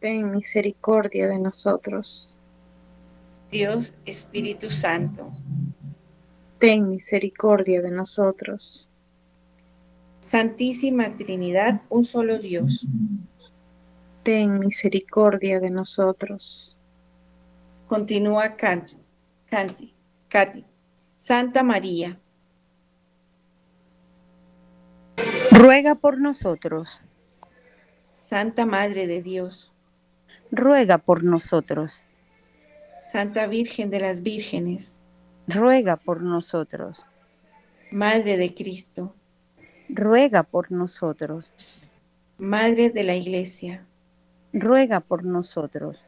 ten 0.00 0.30
misericordia 0.30 1.28
de 1.28 1.38
nosotros. 1.38 2.34
Dios 3.50 3.94
Espíritu 4.06 4.70
Santo, 4.70 5.30
ten 6.58 6.88
misericordia 6.88 7.82
de 7.82 7.90
nosotros. 7.90 8.88
Santísima 10.20 11.14
Trinidad, 11.16 11.82
un 11.90 12.04
solo 12.04 12.38
Dios, 12.38 12.86
ten 14.22 14.58
misericordia 14.58 15.60
de 15.60 15.70
nosotros. 15.70 16.76
Continúa 17.86 18.56
Canti, 18.56 18.96
Canti, 19.46 19.94
Cati. 20.28 20.64
Santa 21.16 21.62
María, 21.62 22.18
ruega 25.50 25.94
por 25.96 26.18
nosotros. 26.18 26.98
Santa 28.10 28.64
Madre 28.64 29.06
de 29.06 29.22
Dios, 29.22 29.70
ruega 30.50 30.98
por 30.98 31.24
nosotros. 31.24 32.04
Santa 33.00 33.46
Virgen 33.46 33.90
de 33.90 34.00
las 34.00 34.22
Vírgenes, 34.22 34.96
ruega 35.46 35.96
por 35.96 36.22
nosotros. 36.22 37.06
Madre 37.90 38.36
de 38.36 38.54
Cristo, 38.54 39.14
ruega 39.88 40.42
por 40.42 40.70
nosotros. 40.70 41.54
Madre 42.38 42.90
de 42.90 43.04
la 43.04 43.14
Iglesia, 43.14 43.84
ruega 44.52 45.00
por 45.00 45.24
nosotros. 45.24 45.98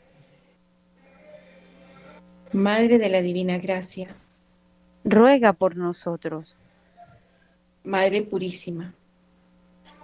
Madre 2.53 2.99
de 2.99 3.09
la 3.09 3.23
Divina 3.23 3.59
Gracia, 3.59 4.09
ruega 5.05 5.53
por 5.55 5.77
nosotros. 5.77 6.57
Madre 7.85 8.23
Purísima, 8.23 8.95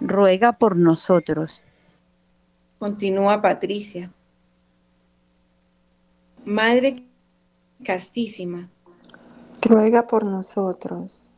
ruega 0.01 0.53
por 0.53 0.77
nosotros. 0.77 1.63
Continúa 2.79 3.43
Patricia. 3.43 4.11
Madre 6.51 7.07
castísima, 7.85 8.71
ruega 9.61 10.07
por 10.07 10.25
nosotros. 10.25 11.35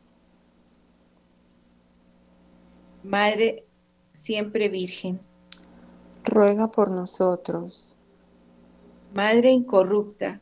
Madre 3.03 3.65
siempre 4.13 4.69
virgen, 4.69 5.19
ruega 6.23 6.71
por 6.71 6.91
nosotros. 6.91 7.97
Madre 9.13 9.51
incorrupta, 9.51 10.39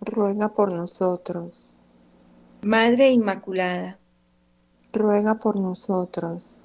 ruega 0.00 0.52
por 0.52 0.72
nosotros. 0.72 1.78
Madre 2.62 3.12
inmaculada, 3.12 4.00
ruega 4.92 5.36
por 5.36 5.54
nosotros. 5.54 6.64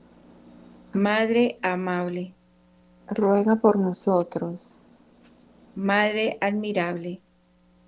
Madre 0.93 1.59
amable, 1.61 2.33
ruega 3.07 3.57
por 3.57 3.77
nosotros. 3.77 4.82
Madre 5.75 6.37
admirable, 6.39 7.21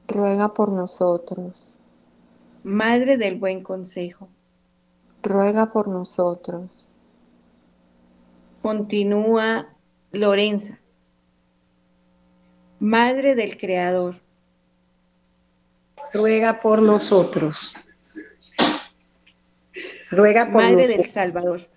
ruega 0.08 0.54
por 0.54 0.72
nosotros. 0.72 1.78
Madre 2.64 3.18
del 3.18 3.38
buen 3.38 3.62
consejo, 3.62 4.28
ruega 5.22 5.70
por 5.70 5.88
nosotros. 5.88 6.96
Continúa 8.64 9.70
Lorenza, 10.12 10.80
Madre 12.80 13.36
del 13.36 13.58
Creador, 13.58 14.20
ruega 16.12 16.62
por 16.62 16.82
nosotros. 16.82 17.74
Ruega 20.12 20.46
por 20.46 20.62
Madre 20.64 20.76
nosotros. 20.76 20.98
del 20.98 21.06
Salvador, 21.06 21.68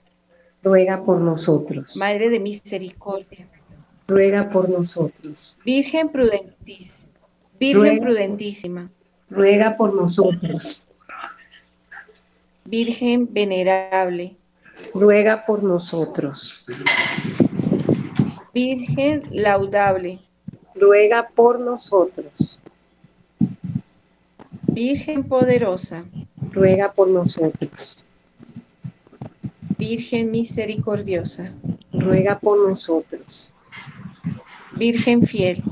Ruega 0.62 1.04
por 1.04 1.18
nosotros. 1.20 1.96
Madre 1.96 2.28
de 2.30 2.40
misericordia, 2.40 3.46
Ruega 4.08 4.48
por 4.48 4.70
nosotros. 4.70 5.58
Virgen 5.66 6.08
prudentis, 6.08 7.10
Virgen 7.60 7.76
Ruega. 7.82 8.00
prudentísima, 8.00 8.90
Ruega 9.28 9.76
por 9.76 9.92
nosotros. 9.92 10.82
Virgen 12.64 13.28
venerable, 13.30 14.34
Ruega 14.94 15.44
por 15.44 15.62
nosotros. 15.62 16.64
Virgen 18.54 19.24
laudable, 19.30 20.20
Ruega 20.74 21.28
por 21.28 21.60
nosotros. 21.60 22.58
Virgen 24.68 25.24
poderosa, 25.24 26.06
Ruega 26.50 26.92
por 26.94 27.08
nosotros. 27.08 28.06
Virgen 29.76 30.30
misericordiosa, 30.30 31.52
Ruega 31.92 32.38
por 32.38 32.66
nosotros. 32.66 33.52
Virgen 34.78 35.22
fiel, 35.22 35.62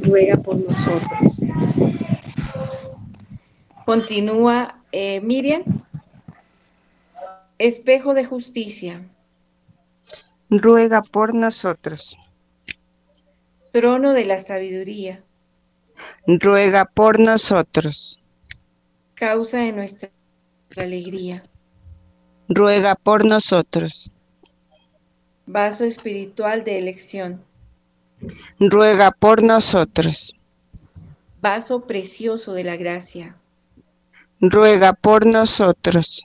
Ruega 0.00 0.36
por 0.36 0.56
nosotros. 0.56 1.40
Continúa 3.84 4.82
eh, 4.92 5.20
Miriam. 5.20 5.62
Espejo 7.58 8.14
de 8.14 8.24
justicia, 8.24 9.02
ruega 10.48 11.02
por 11.02 11.34
nosotros, 11.34 12.16
trono 13.72 14.12
de 14.12 14.24
la 14.24 14.38
sabiduría, 14.38 15.24
ruega 16.26 16.84
por 16.84 17.18
nosotros, 17.18 18.22
causa 19.14 19.58
de 19.58 19.72
nuestra 19.72 20.10
alegría, 20.76 21.42
ruega 22.48 22.94
por 22.94 23.24
nosotros, 23.24 24.12
vaso 25.46 25.82
espiritual 25.82 26.62
de 26.62 26.78
elección, 26.78 27.44
ruega 28.58 29.10
por 29.12 29.42
nosotros, 29.42 30.34
vaso 31.40 31.86
precioso 31.86 32.52
de 32.52 32.64
la 32.64 32.76
gracia, 32.76 33.36
ruega 34.40 34.92
por 34.92 35.26
nosotros, 35.26 36.22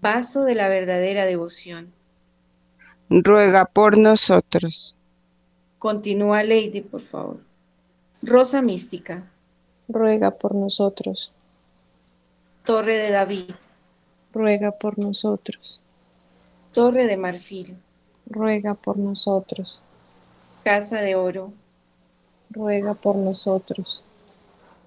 vaso 0.00 0.44
de 0.44 0.54
la 0.54 0.68
verdadera 0.68 1.24
devoción. 1.26 1.92
ruega 3.08 3.64
por 3.66 3.98
nosotros, 3.98 4.96
Continúa 5.78 6.42
Lady, 6.44 6.82
por 6.82 7.00
favor. 7.00 7.38
Rosa 8.22 8.62
mística, 8.62 9.30
ruega 9.88 10.30
por 10.30 10.54
nosotros, 10.54 11.32
torre 12.64 12.98
de 12.98 13.10
David, 13.10 13.54
ruega 14.32 14.72
por 14.72 14.98
nosotros, 14.98 15.82
torre 16.72 17.06
de 17.06 17.16
marfil, 17.16 17.78
ruega 18.26 18.74
por 18.74 18.98
nosotros, 18.98 19.82
casa 20.62 21.00
de 21.00 21.14
oro, 21.14 21.52
ruega 22.50 22.94
por 22.94 23.16
nosotros. 23.16 24.04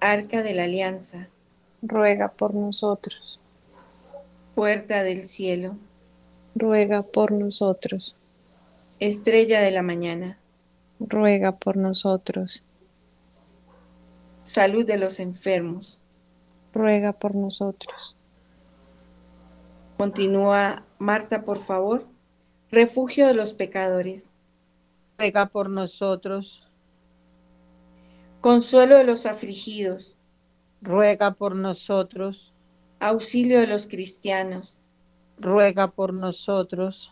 Arca 0.00 0.42
de 0.42 0.54
la 0.54 0.64
Alianza, 0.64 1.28
ruega 1.82 2.28
por 2.28 2.54
nosotros. 2.54 3.40
Puerta 4.54 5.02
del 5.02 5.24
cielo, 5.24 5.76
ruega 6.54 7.02
por 7.02 7.32
nosotros. 7.32 8.16
Estrella 9.00 9.60
de 9.60 9.70
la 9.72 9.82
mañana, 9.82 10.38
ruega 11.00 11.52
por 11.52 11.76
nosotros. 11.76 12.62
Salud 14.42 14.86
de 14.86 14.98
los 14.98 15.18
enfermos, 15.18 16.00
ruega 16.72 17.12
por 17.12 17.34
nosotros. 17.34 18.16
Continúa 19.96 20.84
Marta, 20.98 21.44
por 21.44 21.58
favor. 21.58 22.04
Refugio 22.70 23.26
de 23.26 23.34
los 23.34 23.52
pecadores, 23.52 24.30
ruega 25.24 25.46
por 25.46 25.70
nosotros. 25.70 26.62
Consuelo 28.42 28.98
de 28.98 29.04
los 29.04 29.24
afligidos, 29.24 30.18
ruega 30.82 31.32
por 31.32 31.56
nosotros. 31.56 32.52
Auxilio 33.00 33.60
de 33.60 33.66
los 33.66 33.86
cristianos, 33.86 34.76
ruega 35.38 35.92
por 35.92 36.12
nosotros. 36.12 37.10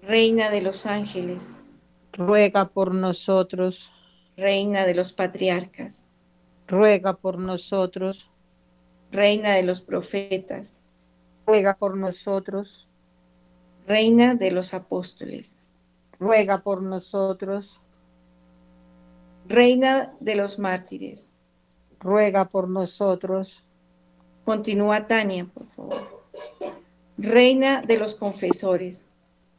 Reina 0.00 0.48
de 0.48 0.62
los 0.62 0.86
ángeles, 0.86 1.60
ruega 2.14 2.70
por 2.70 2.94
nosotros. 2.94 3.92
Reina 4.38 4.86
de 4.86 4.94
los 4.94 5.12
patriarcas, 5.12 6.06
ruega 6.66 7.18
por 7.18 7.38
nosotros. 7.38 8.30
Reina 9.10 9.50
de 9.50 9.62
los 9.62 9.82
profetas, 9.82 10.84
ruega 11.46 11.74
por 11.74 11.98
nosotros. 11.98 12.88
Reina 13.86 14.36
de 14.36 14.52
los 14.52 14.72
apóstoles, 14.72 15.58
ruega 16.22 16.62
por 16.62 16.82
nosotros. 16.82 17.80
Reina 19.48 20.14
de 20.20 20.36
los 20.36 20.60
mártires, 20.60 21.32
ruega 21.98 22.44
por 22.44 22.68
nosotros. 22.68 23.64
Continúa 24.44 25.08
Tania, 25.08 25.46
por 25.46 25.66
favor. 25.66 26.22
Reina 27.18 27.82
de 27.82 27.98
los 27.98 28.14
confesores, 28.14 29.10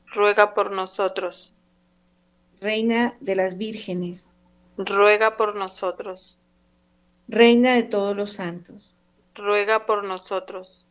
ruega 0.07 0.53
por 0.53 0.73
nosotros. 0.73 1.53
Reina 2.61 3.17
de 3.19 3.35
las 3.35 3.57
vírgenes, 3.57 4.29
ruega 4.77 5.35
por 5.35 5.55
nosotros. 5.55 6.37
Reina 7.27 7.75
de 7.75 7.83
todos 7.83 8.15
los 8.15 8.33
santos, 8.33 8.95
ruega 9.35 9.85
por 9.85 10.05
nosotros. 10.05 10.85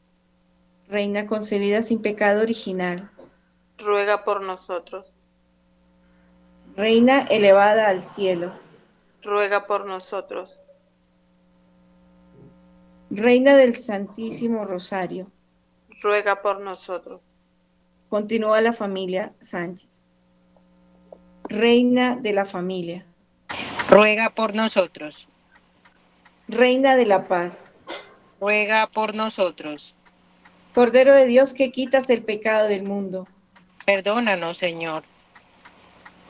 Reina 0.89 1.27
concebida 1.27 1.81
sin 1.81 2.03
pecado 2.03 2.43
original, 2.43 3.11
ruega 3.79 4.23
por 4.25 4.45
nosotros. 4.45 5.22
Reina 6.77 7.27
elevada 7.29 7.89
al 7.89 8.01
cielo, 8.01 8.53
ruega 9.23 9.66
por 9.66 9.87
nosotros. 9.87 10.59
Reina 13.11 13.57
del 13.57 13.77
Santísimo 13.77 14.64
Rosario, 14.64 15.31
ruega 16.03 16.41
por 16.41 16.61
nosotros. 16.61 17.20
Continúa 18.09 18.61
la 18.62 18.73
familia 18.73 19.35
Sánchez. 19.41 20.03
Reina 21.49 22.16
de 22.16 22.33
la 22.33 22.47
familia, 22.47 23.07
Ruega 23.91 24.31
por 24.31 24.55
nosotros. 24.55 25.29
Reina 26.49 26.97
de 26.97 27.05
la 27.05 27.29
paz, 27.29 27.66
Ruega 28.41 28.87
por 28.87 29.14
nosotros. 29.14 29.95
Cordero 30.75 31.14
de 31.14 31.27
Dios 31.27 31.53
que 31.53 31.70
quitas 31.70 32.09
el 32.09 32.25
pecado 32.25 32.66
del 32.66 32.83
mundo. 32.83 33.29
Perdónanos, 33.85 34.57
Señor. 34.57 35.05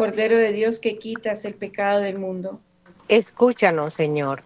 Cordero 0.03 0.37
de 0.37 0.53
Dios 0.53 0.81
que 0.81 0.99
quitas 0.99 1.45
el 1.45 1.55
pecado 1.55 2.01
del 2.01 2.19
mundo. 2.19 2.61
Escúchanos, 3.07 3.95
Señor. 3.95 4.43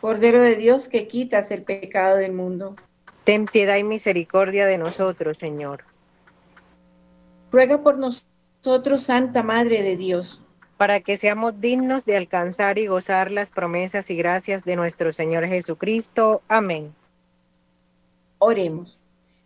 Cordero 0.00 0.40
de 0.40 0.56
Dios 0.56 0.88
que 0.88 1.06
quitas 1.06 1.50
el 1.50 1.64
pecado 1.64 2.16
del 2.16 2.32
mundo. 2.32 2.74
Ten 3.24 3.44
piedad 3.44 3.76
y 3.76 3.84
misericordia 3.84 4.64
de 4.64 4.78
nosotros, 4.78 5.36
Señor. 5.36 5.84
Ruega 7.52 7.82
por 7.82 7.98
nosotros, 7.98 9.02
Santa 9.02 9.42
Madre 9.42 9.82
de 9.82 9.98
Dios. 9.98 10.40
Para 10.78 11.00
que 11.00 11.18
seamos 11.18 11.60
dignos 11.60 12.06
de 12.06 12.16
alcanzar 12.16 12.78
y 12.78 12.86
gozar 12.86 13.30
las 13.30 13.50
promesas 13.50 14.08
y 14.08 14.16
gracias 14.16 14.64
de 14.64 14.76
nuestro 14.76 15.12
Señor 15.12 15.46
Jesucristo. 15.46 16.40
Amén. 16.48 16.94
Oremos. 18.38 18.98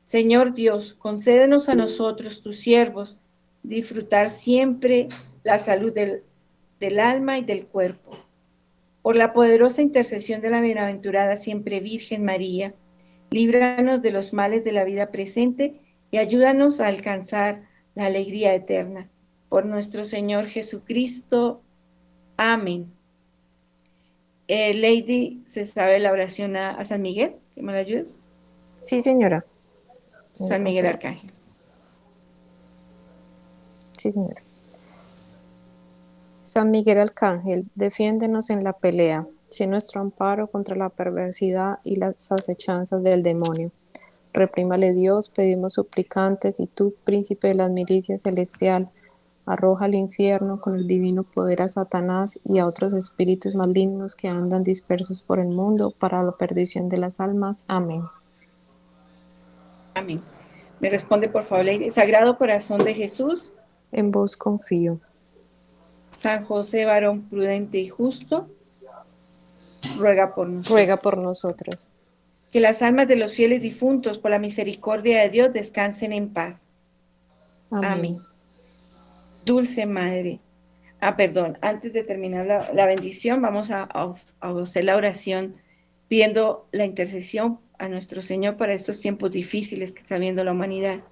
Señor 0.04 0.54
Dios, 0.54 0.94
concédenos 0.96 1.68
a 1.68 1.74
nosotros, 1.74 2.40
tus 2.40 2.60
siervos, 2.60 3.18
disfrutar 3.62 4.30
siempre 4.30 5.08
la 5.42 5.58
salud 5.58 5.92
del, 5.92 6.22
del 6.80 7.00
alma 7.00 7.38
y 7.38 7.44
del 7.44 7.66
cuerpo. 7.66 8.10
Por 9.02 9.16
la 9.16 9.32
poderosa 9.32 9.82
intercesión 9.82 10.40
de 10.40 10.50
la 10.50 10.60
bienaventurada 10.60 11.36
siempre 11.36 11.80
Virgen 11.80 12.24
María, 12.24 12.74
líbranos 13.30 14.02
de 14.02 14.10
los 14.10 14.32
males 14.32 14.64
de 14.64 14.72
la 14.72 14.84
vida 14.84 15.10
presente 15.10 15.80
y 16.10 16.18
ayúdanos 16.18 16.80
a 16.80 16.88
alcanzar 16.88 17.62
la 17.94 18.06
alegría 18.06 18.54
eterna. 18.54 19.10
Por 19.48 19.66
nuestro 19.66 20.04
Señor 20.04 20.46
Jesucristo. 20.46 21.62
Amén. 22.36 22.92
Eh, 24.46 24.74
Lady, 24.74 25.42
¿se 25.46 25.64
sabe 25.64 25.98
la 25.98 26.12
oración 26.12 26.56
a, 26.56 26.70
a 26.70 26.84
San 26.84 27.02
Miguel? 27.02 27.36
¿Que 27.54 27.62
me 27.62 27.72
la 27.72 27.78
ayudes? 27.78 28.08
Sí, 28.82 29.02
señora. 29.02 29.44
San 30.32 30.62
Miguel 30.62 30.86
Arcángel. 30.86 31.30
Sí, 33.98 34.12
señora. 34.12 34.40
San 36.44 36.70
Miguel 36.70 36.98
Arcángel, 36.98 37.66
defiéndenos 37.74 38.48
en 38.48 38.64
la 38.64 38.72
pelea, 38.72 39.26
sé 39.50 39.66
nuestro 39.66 40.00
amparo 40.00 40.46
contra 40.46 40.76
la 40.76 40.88
perversidad 40.88 41.78
y 41.84 41.96
las 41.96 42.32
acechanzas 42.32 43.02
del 43.02 43.22
demonio. 43.22 43.70
Reprímale 44.32 44.94
Dios, 44.94 45.30
pedimos 45.30 45.74
suplicantes, 45.74 46.60
y 46.60 46.66
tú, 46.66 46.94
príncipe 47.04 47.48
de 47.48 47.54
las 47.54 47.70
milicias 47.70 48.22
celestial, 48.22 48.88
arroja 49.46 49.86
al 49.86 49.94
infierno 49.94 50.60
con 50.60 50.76
el 50.76 50.86
divino 50.86 51.24
poder 51.24 51.62
a 51.62 51.68
Satanás 51.68 52.38
y 52.44 52.58
a 52.58 52.66
otros 52.66 52.94
espíritus 52.94 53.54
malignos 53.54 54.14
que 54.14 54.28
andan 54.28 54.62
dispersos 54.62 55.22
por 55.22 55.40
el 55.40 55.48
mundo 55.48 55.90
para 55.90 56.22
la 56.22 56.32
perdición 56.32 56.88
de 56.88 56.98
las 56.98 57.18
almas. 57.18 57.64
Amén. 57.66 58.02
Amén. 59.94 60.22
Me 60.80 60.88
responde 60.90 61.28
por 61.28 61.42
favor. 61.42 61.66
Sagrado 61.90 62.38
Corazón 62.38 62.84
de 62.84 62.94
Jesús. 62.94 63.52
En 63.92 64.10
vos 64.10 64.36
confío. 64.36 65.00
San 66.10 66.44
José, 66.44 66.84
varón 66.84 67.22
prudente 67.28 67.78
y 67.78 67.88
justo, 67.88 68.48
ruega 69.98 70.34
por 70.34 70.48
nosotros. 70.48 70.72
Ruega 70.72 70.96
por 70.98 71.18
nosotros. 71.18 71.88
Que 72.50 72.60
las 72.60 72.80
almas 72.82 73.08
de 73.08 73.16
los 73.16 73.34
fieles 73.34 73.60
difuntos, 73.62 74.18
por 74.18 74.30
la 74.30 74.38
misericordia 74.38 75.20
de 75.20 75.28
Dios, 75.28 75.52
descansen 75.52 76.12
en 76.12 76.30
paz. 76.32 76.68
Amén. 77.70 77.90
Amén. 77.92 78.18
Dulce 79.44 79.86
Madre. 79.86 80.40
Ah, 81.00 81.16
perdón, 81.16 81.58
antes 81.60 81.92
de 81.92 82.02
terminar 82.02 82.46
la, 82.46 82.72
la 82.72 82.86
bendición, 82.86 83.40
vamos 83.42 83.70
a, 83.70 83.82
a- 83.82 84.14
a 84.40 84.50
hacer 84.62 84.84
la 84.84 84.96
oración 84.96 85.56
pidiendo 86.08 86.66
la 86.72 86.84
intercesión 86.86 87.60
a 87.78 87.88
nuestro 87.88 88.20
Señor 88.22 88.56
para 88.56 88.72
estos 88.72 89.00
tiempos 89.00 89.30
difíciles 89.30 89.92
que 89.94 90.00
está 90.00 90.18
viendo 90.18 90.42
la 90.42 90.52
humanidad. 90.52 91.02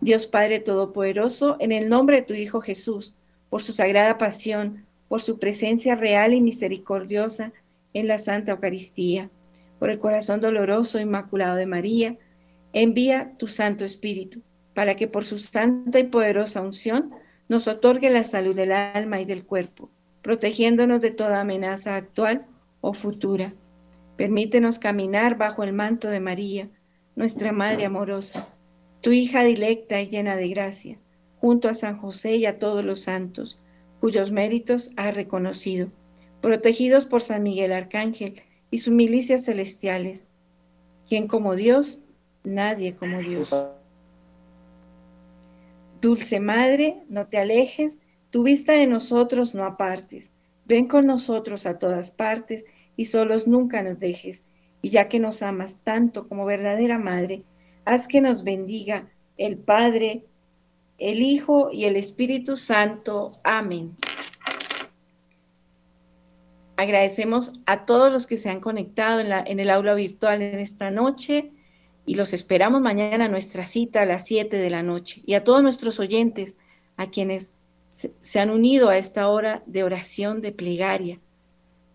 Dios 0.00 0.26
Padre 0.26 0.60
Todopoderoso, 0.60 1.56
en 1.60 1.72
el 1.72 1.88
nombre 1.88 2.16
de 2.16 2.22
tu 2.22 2.34
Hijo 2.34 2.60
Jesús, 2.60 3.14
por 3.50 3.62
su 3.62 3.72
sagrada 3.72 4.18
pasión, 4.18 4.84
por 5.08 5.20
su 5.20 5.38
presencia 5.38 5.94
real 5.94 6.34
y 6.34 6.40
misericordiosa 6.40 7.52
en 7.92 8.08
la 8.08 8.18
Santa 8.18 8.52
Eucaristía, 8.52 9.30
por 9.78 9.90
el 9.90 9.98
corazón 9.98 10.40
doloroso 10.40 10.98
e 10.98 11.02
inmaculado 11.02 11.56
de 11.56 11.66
María, 11.66 12.18
envía 12.72 13.36
tu 13.38 13.46
Santo 13.46 13.84
Espíritu, 13.84 14.42
para 14.74 14.96
que 14.96 15.06
por 15.06 15.24
su 15.24 15.38
santa 15.38 16.00
y 16.00 16.04
poderosa 16.04 16.60
unción 16.60 17.12
nos 17.48 17.68
otorgue 17.68 18.10
la 18.10 18.24
salud 18.24 18.54
del 18.54 18.72
alma 18.72 19.20
y 19.20 19.24
del 19.24 19.44
cuerpo, 19.44 19.90
protegiéndonos 20.22 21.00
de 21.00 21.10
toda 21.10 21.40
amenaza 21.40 21.96
actual 21.96 22.46
o 22.80 22.92
futura. 22.92 23.52
Permítenos 24.16 24.78
caminar 24.78 25.36
bajo 25.38 25.62
el 25.62 25.72
manto 25.72 26.08
de 26.08 26.20
María, 26.20 26.68
nuestra 27.14 27.52
Madre 27.52 27.84
amorosa, 27.84 28.53
tu 29.04 29.12
hija 29.12 29.44
dilecta 29.44 30.00
y 30.00 30.08
llena 30.08 30.34
de 30.34 30.48
gracia, 30.48 30.98
junto 31.38 31.68
a 31.68 31.74
San 31.74 31.98
José 31.98 32.36
y 32.36 32.46
a 32.46 32.58
todos 32.58 32.82
los 32.82 33.00
santos, 33.00 33.60
cuyos 34.00 34.30
méritos 34.30 34.92
has 34.96 35.14
reconocido, 35.14 35.90
protegidos 36.40 37.04
por 37.04 37.20
San 37.20 37.42
Miguel 37.42 37.74
Arcángel 37.74 38.40
y 38.70 38.78
sus 38.78 38.94
milicias 38.94 39.44
celestiales. 39.44 40.26
Quien 41.06 41.28
como 41.28 41.54
Dios, 41.54 42.00
nadie 42.44 42.96
como 42.96 43.18
Dios. 43.18 43.54
Dulce 46.00 46.40
Madre, 46.40 47.02
no 47.10 47.26
te 47.26 47.36
alejes, 47.36 47.98
tu 48.30 48.42
vista 48.42 48.72
de 48.72 48.86
nosotros 48.86 49.54
no 49.54 49.64
apartes. 49.64 50.30
Ven 50.64 50.88
con 50.88 51.04
nosotros 51.04 51.66
a 51.66 51.78
todas 51.78 52.10
partes 52.10 52.64
y 52.96 53.04
solos 53.04 53.46
nunca 53.46 53.82
nos 53.82 54.00
dejes. 54.00 54.44
Y 54.80 54.88
ya 54.88 55.10
que 55.10 55.20
nos 55.20 55.42
amas 55.42 55.80
tanto 55.84 56.26
como 56.26 56.46
verdadera 56.46 56.96
Madre, 56.96 57.44
haz 57.84 58.08
que 58.08 58.20
nos 58.20 58.44
bendiga 58.44 59.08
el 59.36 59.58
Padre, 59.58 60.24
el 60.98 61.22
Hijo 61.22 61.70
y 61.72 61.84
el 61.84 61.96
Espíritu 61.96 62.56
Santo. 62.56 63.32
Amén. 63.42 63.96
Agradecemos 66.76 67.60
a 67.66 67.86
todos 67.86 68.12
los 68.12 68.26
que 68.26 68.36
se 68.36 68.50
han 68.50 68.60
conectado 68.60 69.20
en, 69.20 69.28
la, 69.28 69.40
el 69.40 69.70
aula 69.70 69.94
virtual 69.94 70.42
en 70.42 70.58
esta 70.58 70.90
noche 70.90 71.52
y 72.06 72.16
los 72.16 72.32
esperamos 72.32 72.80
mañana 72.80 73.26
a 73.26 73.28
nuestra 73.28 73.64
cita 73.64 74.02
a 74.02 74.06
las 74.06 74.26
7 74.26 74.56
de 74.56 74.70
la 74.70 74.82
noche. 74.82 75.22
Y 75.24 75.34
a 75.34 75.44
todos 75.44 75.62
nuestros 75.62 76.00
oyentes, 76.00 76.56
a 76.96 77.10
quienes 77.10 77.52
se, 77.90 78.12
se 78.18 78.40
han 78.40 78.50
unido 78.50 78.88
a 78.88 78.96
esta 78.96 79.28
hora 79.28 79.62
de 79.66 79.84
oración, 79.84 80.40
de 80.40 80.52
plegaria. 80.52 81.20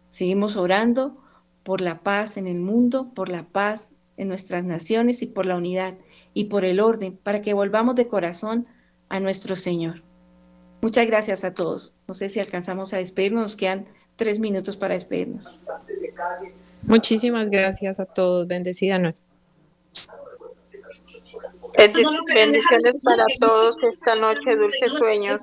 Seguimos 0.07 0.55
orando 0.55 1.17
por 1.63 1.81
la 1.81 2.01
paz 2.01 2.37
en 2.37 2.47
el 2.47 2.59
mundo, 2.59 3.11
por 3.13 3.29
la 3.29 3.43
paz 3.43 3.93
en 4.19 4.27
nuestras 4.27 4.65
naciones 4.65 5.23
y 5.23 5.27
por 5.27 5.45
la 5.45 5.55
unidad 5.55 5.97
y 6.33 6.45
por 6.45 6.65
el 6.65 6.79
orden, 6.79 7.17
para 7.17 7.41
que 7.41 7.53
volvamos 7.53 7.95
de 7.95 8.07
corazón 8.07 8.67
a 9.07 9.19
nuestro 9.19 9.55
Señor. 9.55 10.03
Muchas 10.81 11.07
gracias 11.07 11.43
a 11.43 11.53
todos. 11.53 11.93
No 12.07 12.13
sé 12.13 12.29
si 12.29 12.39
alcanzamos 12.39 12.93
a 12.93 12.97
despedirnos, 12.97 13.41
nos 13.41 13.55
quedan 13.55 13.85
tres 14.17 14.39
minutos 14.39 14.77
para 14.77 14.93
despedirnos. 14.93 15.59
Muchísimas 16.83 17.49
gracias 17.49 17.99
a 17.99 18.05
todos. 18.05 18.45
Bendecida 18.47 18.99
noche. 18.99 19.21
Bendiciones 21.77 22.95
para 23.03 23.25
todos 23.39 23.75
esta 23.83 24.15
noche, 24.15 24.55
dulces 24.57 24.91
sueños. 24.97 25.41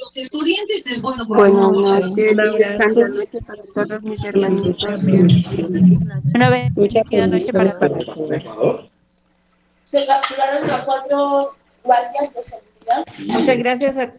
Los 0.00 0.16
estudiantes 0.16 0.90
es 0.90 1.02
bueno. 1.02 1.24
Buenas 1.26 1.70
noches, 1.72 2.76
santa 2.76 3.08
noche 3.08 3.38
para 3.74 3.86
todos 3.86 4.04
mis 4.04 4.24
hermanitos. 4.24 5.02
Una 6.34 6.50
bendecida 6.50 7.26
noche 7.26 7.52
para 7.52 7.78
todos. 7.78 8.90
Muchas 13.26 13.58
gracias 13.58 13.98
a, 13.98 14.14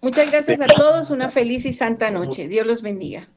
muchas 0.00 0.30
gracias 0.30 0.60
a 0.60 0.66
todos. 0.66 1.10
Una 1.10 1.28
feliz 1.28 1.64
y 1.66 1.72
santa 1.72 2.10
noche. 2.10 2.48
Dios 2.48 2.66
los 2.66 2.82
bendiga. 2.82 3.28